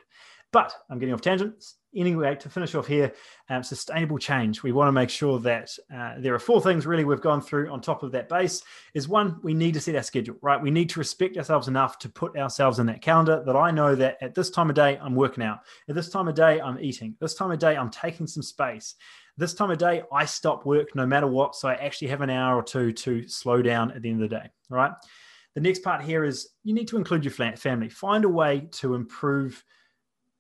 But 0.53 0.73
I'm 0.89 0.99
getting 0.99 1.15
off 1.15 1.21
tangents 1.21 1.77
anyway, 1.95 2.35
to 2.37 2.49
finish 2.49 2.75
off 2.75 2.87
here, 2.87 3.13
um, 3.49 3.63
sustainable 3.63 4.19
change. 4.19 4.63
We 4.63 4.73
want 4.73 4.89
to 4.89 4.93
make 4.93 5.11
sure 5.11 5.39
that 5.41 5.77
uh, 5.95 6.15
there 6.19 6.35
are 6.35 6.39
four 6.39 6.61
things 6.61 6.87
really 6.87 7.05
we've 7.05 7.21
gone 7.21 7.41
through 7.41 7.71
on 7.71 7.81
top 7.81 8.03
of 8.03 8.13
that 8.13 8.29
base. 8.29 8.63
Is 8.95 9.09
one, 9.09 9.39
we 9.43 9.55
need 9.55 9.75
to 9.75 9.81
set 9.81 9.97
our 9.97 10.03
schedule, 10.03 10.37
right? 10.43 10.61
We 10.61 10.71
need 10.71 10.89
to 10.91 10.99
respect 10.99 11.37
ourselves 11.37 11.69
enough 11.69 11.99
to 12.01 12.09
put 12.09 12.37
ourselves 12.37 12.79
in 12.79 12.87
that 12.87 13.03
calendar 13.03 13.43
that 13.45 13.57
I 13.57 13.71
know 13.71 13.95
that 13.95 14.19
at 14.21 14.35
this 14.35 14.51
time 14.51 14.71
of 14.71 14.77
day, 14.77 14.99
I'm 15.01 15.15
working 15.15 15.45
out. 15.45 15.61
At 15.89 15.95
this 15.95 16.09
time 16.09 16.29
of 16.29 16.35
day, 16.35 16.61
I'm 16.61 16.79
eating. 16.79 17.17
This 17.21 17.35
time 17.35 17.51
of 17.51 17.59
day, 17.59 17.77
I'm 17.77 17.91
taking 17.91 18.27
some 18.27 18.43
space. 18.43 18.95
This 19.37 19.55
time 19.55 19.71
of 19.71 19.79
day, 19.79 20.03
I 20.13 20.25
stop 20.25 20.67
work 20.67 20.95
no 20.95 21.07
matter 21.07 21.27
what. 21.27 21.55
So 21.55 21.69
I 21.69 21.75
actually 21.75 22.09
have 22.09 22.21
an 22.21 22.31
hour 22.31 22.57
or 22.57 22.63
two 22.63 22.93
to 22.93 23.27
slow 23.29 23.63
down 23.63 23.91
at 23.93 24.03
the 24.03 24.11
end 24.11 24.23
of 24.23 24.29
the 24.29 24.37
day, 24.37 24.51
right? 24.69 24.93
The 25.55 25.61
next 25.61 25.83
part 25.83 26.03
here 26.03 26.25
is 26.25 26.49
you 26.65 26.75
need 26.75 26.89
to 26.89 26.97
include 26.97 27.25
your 27.25 27.33
family. 27.33 27.89
Find 27.89 28.25
a 28.25 28.29
way 28.29 28.69
to 28.73 28.95
improve 28.95 29.63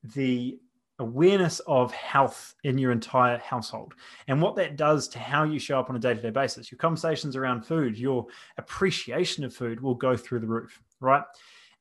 the 0.02 0.58
awareness 1.02 1.60
of 1.66 1.92
health 1.92 2.54
in 2.64 2.78
your 2.78 2.92
entire 2.92 3.38
household 3.38 3.94
and 4.28 4.40
what 4.40 4.56
that 4.56 4.76
does 4.76 5.08
to 5.08 5.18
how 5.18 5.42
you 5.44 5.58
show 5.58 5.78
up 5.78 5.90
on 5.90 5.96
a 5.96 5.98
day 5.98 6.14
to 6.14 6.22
day 6.22 6.30
basis. 6.30 6.70
Your 6.70 6.78
conversations 6.78 7.36
around 7.36 7.66
food, 7.66 7.98
your 7.98 8.26
appreciation 8.56 9.44
of 9.44 9.54
food 9.54 9.80
will 9.80 9.94
go 9.94 10.16
through 10.16 10.40
the 10.40 10.46
roof, 10.46 10.80
right? 11.00 11.24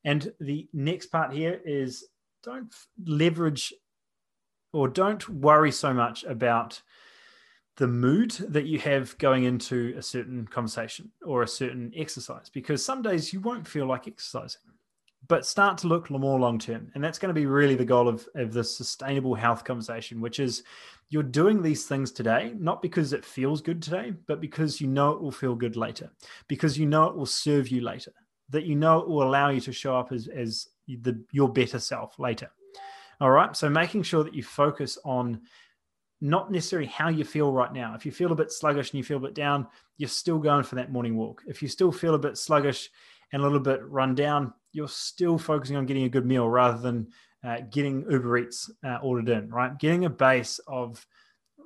And 0.04 0.32
the 0.40 0.68
next 0.72 1.06
part 1.06 1.32
here 1.32 1.60
is 1.64 2.04
don't 2.42 2.74
leverage 3.06 3.72
or 4.72 4.88
don't 4.88 5.28
worry 5.28 5.70
so 5.70 5.94
much 5.94 6.24
about 6.24 6.82
the 7.76 7.86
mood 7.86 8.32
that 8.48 8.66
you 8.66 8.78
have 8.78 9.16
going 9.18 9.44
into 9.44 9.94
a 9.96 10.02
certain 10.02 10.46
conversation 10.46 11.10
or 11.24 11.42
a 11.42 11.48
certain 11.48 11.92
exercise 11.96 12.50
because 12.50 12.84
some 12.84 13.00
days 13.00 13.32
you 13.32 13.40
won't 13.40 13.66
feel 13.66 13.86
like 13.86 14.06
exercising 14.06 14.60
but 15.28 15.46
start 15.46 15.78
to 15.78 15.86
look 15.86 16.10
more 16.10 16.38
long 16.38 16.58
term. 16.58 16.90
And 16.94 17.02
that's 17.02 17.18
going 17.18 17.34
to 17.34 17.40
be 17.40 17.46
really 17.46 17.74
the 17.74 17.84
goal 17.84 18.08
of, 18.08 18.26
of 18.34 18.52
the 18.52 18.64
sustainable 18.64 19.34
health 19.34 19.64
conversation, 19.64 20.20
which 20.20 20.40
is 20.40 20.64
you're 21.10 21.22
doing 21.22 21.62
these 21.62 21.84
things 21.84 22.10
today, 22.10 22.54
not 22.58 22.82
because 22.82 23.12
it 23.12 23.24
feels 23.24 23.60
good 23.60 23.82
today, 23.82 24.12
but 24.26 24.40
because 24.40 24.80
you 24.80 24.88
know 24.88 25.12
it 25.12 25.20
will 25.20 25.30
feel 25.30 25.54
good 25.54 25.76
later, 25.76 26.10
because 26.48 26.78
you 26.78 26.86
know 26.86 27.04
it 27.04 27.16
will 27.16 27.26
serve 27.26 27.68
you 27.68 27.82
later, 27.82 28.12
that 28.48 28.64
you 28.64 28.74
know 28.74 28.98
it 28.98 29.08
will 29.08 29.22
allow 29.22 29.50
you 29.50 29.60
to 29.60 29.72
show 29.72 29.96
up 29.96 30.10
as, 30.10 30.28
as 30.28 30.68
the, 30.88 31.22
your 31.30 31.48
better 31.48 31.78
self 31.78 32.18
later. 32.18 32.50
All 33.20 33.30
right. 33.30 33.56
So 33.56 33.68
making 33.68 34.02
sure 34.02 34.24
that 34.24 34.34
you 34.34 34.42
focus 34.42 34.98
on 35.04 35.42
not 36.20 36.50
necessarily 36.50 36.88
how 36.88 37.08
you 37.08 37.24
feel 37.24 37.52
right 37.52 37.72
now. 37.72 37.94
If 37.94 38.06
you 38.06 38.12
feel 38.12 38.32
a 38.32 38.36
bit 38.36 38.50
sluggish 38.50 38.90
and 38.90 38.98
you 38.98 39.04
feel 39.04 39.18
a 39.18 39.20
bit 39.20 39.34
down, 39.34 39.66
you're 39.98 40.08
still 40.08 40.38
going 40.38 40.64
for 40.64 40.76
that 40.76 40.92
morning 40.92 41.16
walk. 41.16 41.42
If 41.46 41.62
you 41.62 41.68
still 41.68 41.92
feel 41.92 42.14
a 42.14 42.18
bit 42.18 42.38
sluggish 42.38 42.90
and 43.32 43.42
a 43.42 43.44
little 43.44 43.60
bit 43.60 43.84
run 43.84 44.14
down, 44.14 44.52
you're 44.72 44.88
still 44.88 45.38
focusing 45.38 45.76
on 45.76 45.86
getting 45.86 46.04
a 46.04 46.08
good 46.08 46.26
meal 46.26 46.48
rather 46.48 46.78
than 46.78 47.08
uh, 47.44 47.58
getting 47.70 48.04
Uber 48.10 48.38
Eats 48.38 48.70
uh, 48.84 48.98
ordered 49.02 49.28
in, 49.28 49.50
right? 49.50 49.78
Getting 49.78 50.04
a 50.04 50.10
base 50.10 50.60
of 50.66 51.04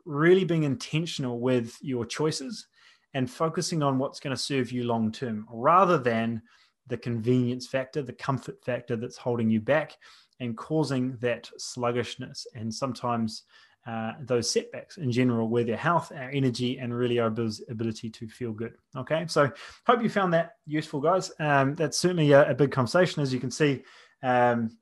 really 0.05 0.45
being 0.45 0.65
intentional 0.65 1.41
with 1.41 1.77
your 1.81 2.05
choices 2.05 2.67
and 3.15 3.31
focusing 3.31 3.83
on 3.83 3.99
what's 3.99 4.21
going 4.21 4.35
to 4.35 4.43
serve 4.43 4.73
you 4.73 4.85
long 4.85 5.11
term 5.11 5.47
rather 5.51 5.99
than 5.99 6.43
the 6.87 6.97
convenience 6.97 7.67
factor, 7.67 8.03
the 8.03 8.13
comfort 8.13 8.63
factor 8.65 8.97
that's 8.97 9.17
holding 9.17 9.51
you 9.51 9.61
back 9.61 9.97
and 10.41 10.57
causing 10.57 11.17
that 11.21 11.51
sluggishness 11.59 12.47
and 12.55 12.73
sometimes 12.73 13.43
uh, 13.87 14.13
those 14.21 14.51
setbacks 14.51 14.97
in 14.97 15.13
general 15.13 15.49
with 15.49 15.69
your 15.69 15.77
health, 15.77 16.11
our 16.13 16.31
energy, 16.31 16.79
and 16.79 16.93
really 16.93 17.19
our 17.19 17.29
ability 17.29 18.11
to 18.11 18.29
feel 18.29 18.53
good. 18.53 18.75
Okay, 18.97 19.27
so 19.29 19.51
hope 19.87 20.03
you 20.03 20.09
found 20.09 20.35
that 20.35 20.57
useful, 20.67 21.01
guys. 21.01 21.31
Um, 21.39 21.75
that's 21.75 21.99
certainly 21.99 22.33
a, 22.33 22.51
a, 22.51 22.55
big 22.55 22.73
conversation, 22.73 23.23
as 23.23 23.33
you 23.33 23.39
can 23.39 23.51
see. 23.51 23.85
Um, 24.23 24.77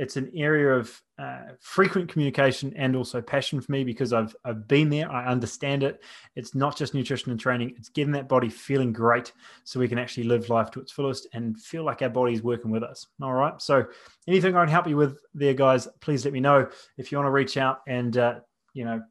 it's 0.00 0.16
an 0.16 0.32
area 0.34 0.74
of 0.74 0.98
uh, 1.18 1.42
frequent 1.60 2.08
communication 2.08 2.72
and 2.74 2.96
also 2.96 3.20
passion 3.20 3.60
for 3.60 3.70
me 3.70 3.84
because 3.84 4.14
I've 4.14 4.34
I've 4.46 4.66
been 4.66 4.88
there. 4.88 5.12
I 5.12 5.26
understand 5.26 5.82
it. 5.82 6.02
It's 6.36 6.54
not 6.54 6.74
just 6.74 6.94
nutrition 6.94 7.30
and 7.30 7.38
training. 7.38 7.74
It's 7.76 7.90
getting 7.90 8.12
that 8.12 8.26
body 8.26 8.48
feeling 8.48 8.94
great 8.94 9.32
so 9.64 9.78
we 9.78 9.88
can 9.88 9.98
actually 9.98 10.24
live 10.24 10.48
life 10.48 10.70
to 10.70 10.80
its 10.80 10.90
fullest 10.90 11.28
and 11.34 11.60
feel 11.60 11.84
like 11.84 12.00
our 12.00 12.08
body 12.08 12.32
is 12.32 12.42
working 12.42 12.70
with 12.70 12.82
us. 12.82 13.08
All 13.20 13.34
right. 13.34 13.60
So 13.60 13.84
anything 14.26 14.56
I 14.56 14.64
can 14.64 14.72
help 14.72 14.88
you 14.88 14.96
with 14.96 15.18
there, 15.34 15.52
guys, 15.52 15.86
please 16.00 16.24
let 16.24 16.32
me 16.32 16.40
know. 16.40 16.66
If 16.96 17.12
you 17.12 17.18
want 17.18 17.26
to 17.26 17.32
reach 17.32 17.58
out 17.58 17.80
and 17.86 18.16
uh, 18.16 18.40
you 18.72 18.86
know 18.86 19.02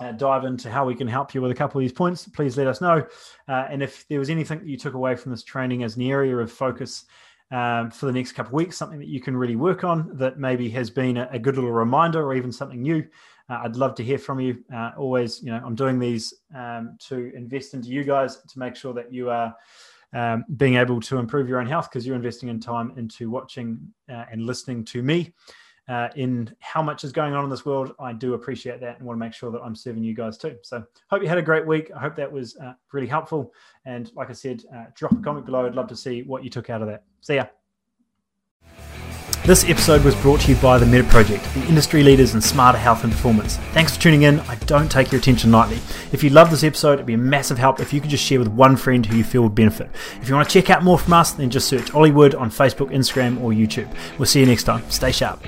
uh, 0.00 0.12
dive 0.12 0.44
into 0.44 0.70
how 0.70 0.86
we 0.86 0.94
can 0.94 1.08
help 1.08 1.34
you 1.34 1.42
with 1.42 1.50
a 1.50 1.54
couple 1.54 1.78
of 1.78 1.82
these 1.82 1.92
points, 1.92 2.26
please 2.26 2.56
let 2.56 2.66
us 2.66 2.80
know. 2.80 3.04
Uh, 3.48 3.66
and 3.70 3.82
if 3.82 4.08
there 4.08 4.18
was 4.18 4.30
anything 4.30 4.60
that 4.60 4.68
you 4.68 4.78
took 4.78 4.94
away 4.94 5.14
from 5.14 5.30
this 5.30 5.44
training 5.44 5.82
as 5.82 5.96
an 5.96 6.02
area 6.02 6.34
of 6.38 6.50
focus 6.50 7.04
um, 7.50 7.90
for 7.90 8.06
the 8.06 8.12
next 8.12 8.32
couple 8.32 8.50
of 8.50 8.54
weeks, 8.54 8.76
something 8.76 8.98
that 8.98 9.08
you 9.08 9.20
can 9.20 9.36
really 9.36 9.56
work 9.56 9.84
on 9.84 10.10
that 10.16 10.38
maybe 10.38 10.68
has 10.70 10.90
been 10.90 11.16
a, 11.16 11.28
a 11.32 11.38
good 11.38 11.56
little 11.56 11.72
reminder 11.72 12.22
or 12.22 12.34
even 12.34 12.50
something 12.50 12.82
new. 12.82 13.06
Uh, 13.48 13.60
I'd 13.64 13.76
love 13.76 13.94
to 13.96 14.04
hear 14.04 14.18
from 14.18 14.40
you. 14.40 14.64
Uh, 14.74 14.92
always, 14.96 15.42
you 15.42 15.50
know, 15.52 15.60
I'm 15.64 15.74
doing 15.74 15.98
these 15.98 16.34
um, 16.54 16.96
to 17.08 17.32
invest 17.34 17.74
into 17.74 17.88
you 17.88 18.02
guys 18.02 18.36
to 18.36 18.58
make 18.58 18.74
sure 18.74 18.92
that 18.94 19.12
you 19.12 19.30
are 19.30 19.54
um, 20.12 20.44
being 20.56 20.76
able 20.76 21.00
to 21.00 21.18
improve 21.18 21.48
your 21.48 21.60
own 21.60 21.66
health 21.66 21.88
because 21.90 22.06
you're 22.06 22.16
investing 22.16 22.48
in 22.48 22.58
time 22.58 22.92
into 22.96 23.30
watching 23.30 23.78
uh, 24.08 24.24
and 24.30 24.42
listening 24.42 24.84
to 24.86 25.02
me 25.02 25.32
uh, 25.88 26.08
in 26.16 26.54
how 26.60 26.82
much 26.82 27.04
is 27.04 27.12
going 27.12 27.34
on 27.34 27.44
in 27.44 27.50
this 27.50 27.64
world. 27.64 27.94
I 27.98 28.12
do 28.12 28.34
appreciate 28.34 28.80
that 28.80 28.98
and 28.98 29.06
want 29.06 29.16
to 29.16 29.20
make 29.20 29.32
sure 29.32 29.50
that 29.50 29.60
I'm 29.60 29.74
serving 29.74 30.02
you 30.02 30.14
guys 30.14 30.38
too. 30.38 30.56
So, 30.62 30.84
hope 31.10 31.22
you 31.22 31.28
had 31.28 31.38
a 31.38 31.42
great 31.42 31.66
week. 31.66 31.90
I 31.94 32.00
hope 32.00 32.16
that 32.16 32.30
was 32.30 32.56
uh, 32.56 32.74
really 32.92 33.06
helpful. 33.06 33.52
And 33.84 34.10
like 34.14 34.30
I 34.30 34.34
said, 34.34 34.64
uh, 34.74 34.84
drop 34.94 35.12
a 35.12 35.16
comment 35.16 35.46
below. 35.46 35.66
I'd 35.66 35.74
love 35.74 35.88
to 35.88 35.96
see 35.96 36.22
what 36.22 36.44
you 36.44 36.50
took 36.50 36.70
out 36.70 36.82
of 36.82 36.88
that. 36.88 37.04
See 37.20 37.36
ya. 37.36 37.46
This 39.46 39.64
episode 39.68 40.02
was 40.02 40.16
brought 40.16 40.40
to 40.40 40.50
you 40.52 40.60
by 40.60 40.76
the 40.76 40.84
Meta 40.84 41.04
Project, 41.04 41.44
the 41.54 41.64
industry 41.68 42.02
leaders 42.02 42.34
in 42.34 42.40
smarter 42.40 42.78
health 42.78 43.04
and 43.04 43.12
performance. 43.12 43.58
Thanks 43.74 43.94
for 43.94 44.02
tuning 44.02 44.22
in. 44.22 44.40
I 44.40 44.56
don't 44.66 44.90
take 44.90 45.12
your 45.12 45.20
attention 45.20 45.52
lightly. 45.52 45.78
If 46.10 46.24
you 46.24 46.30
love 46.30 46.50
this 46.50 46.64
episode, 46.64 46.94
it'd 46.94 47.06
be 47.06 47.14
a 47.14 47.18
massive 47.18 47.56
help 47.56 47.78
if 47.78 47.92
you 47.92 48.00
could 48.00 48.10
just 48.10 48.24
share 48.24 48.40
with 48.40 48.48
one 48.48 48.76
friend 48.76 49.06
who 49.06 49.16
you 49.16 49.22
feel 49.22 49.44
would 49.44 49.54
benefit. 49.54 49.88
If 50.20 50.28
you 50.28 50.34
want 50.34 50.48
to 50.48 50.52
check 50.52 50.68
out 50.68 50.82
more 50.82 50.98
from 50.98 51.12
us, 51.12 51.30
then 51.30 51.48
just 51.48 51.68
search 51.68 51.94
Olly 51.94 52.10
Wood 52.10 52.34
on 52.34 52.50
Facebook, 52.50 52.90
Instagram, 52.90 53.40
or 53.40 53.52
YouTube. 53.52 53.88
We'll 54.18 54.26
see 54.26 54.40
you 54.40 54.46
next 54.46 54.64
time. 54.64 54.82
Stay 54.90 55.12
sharp. 55.12 55.40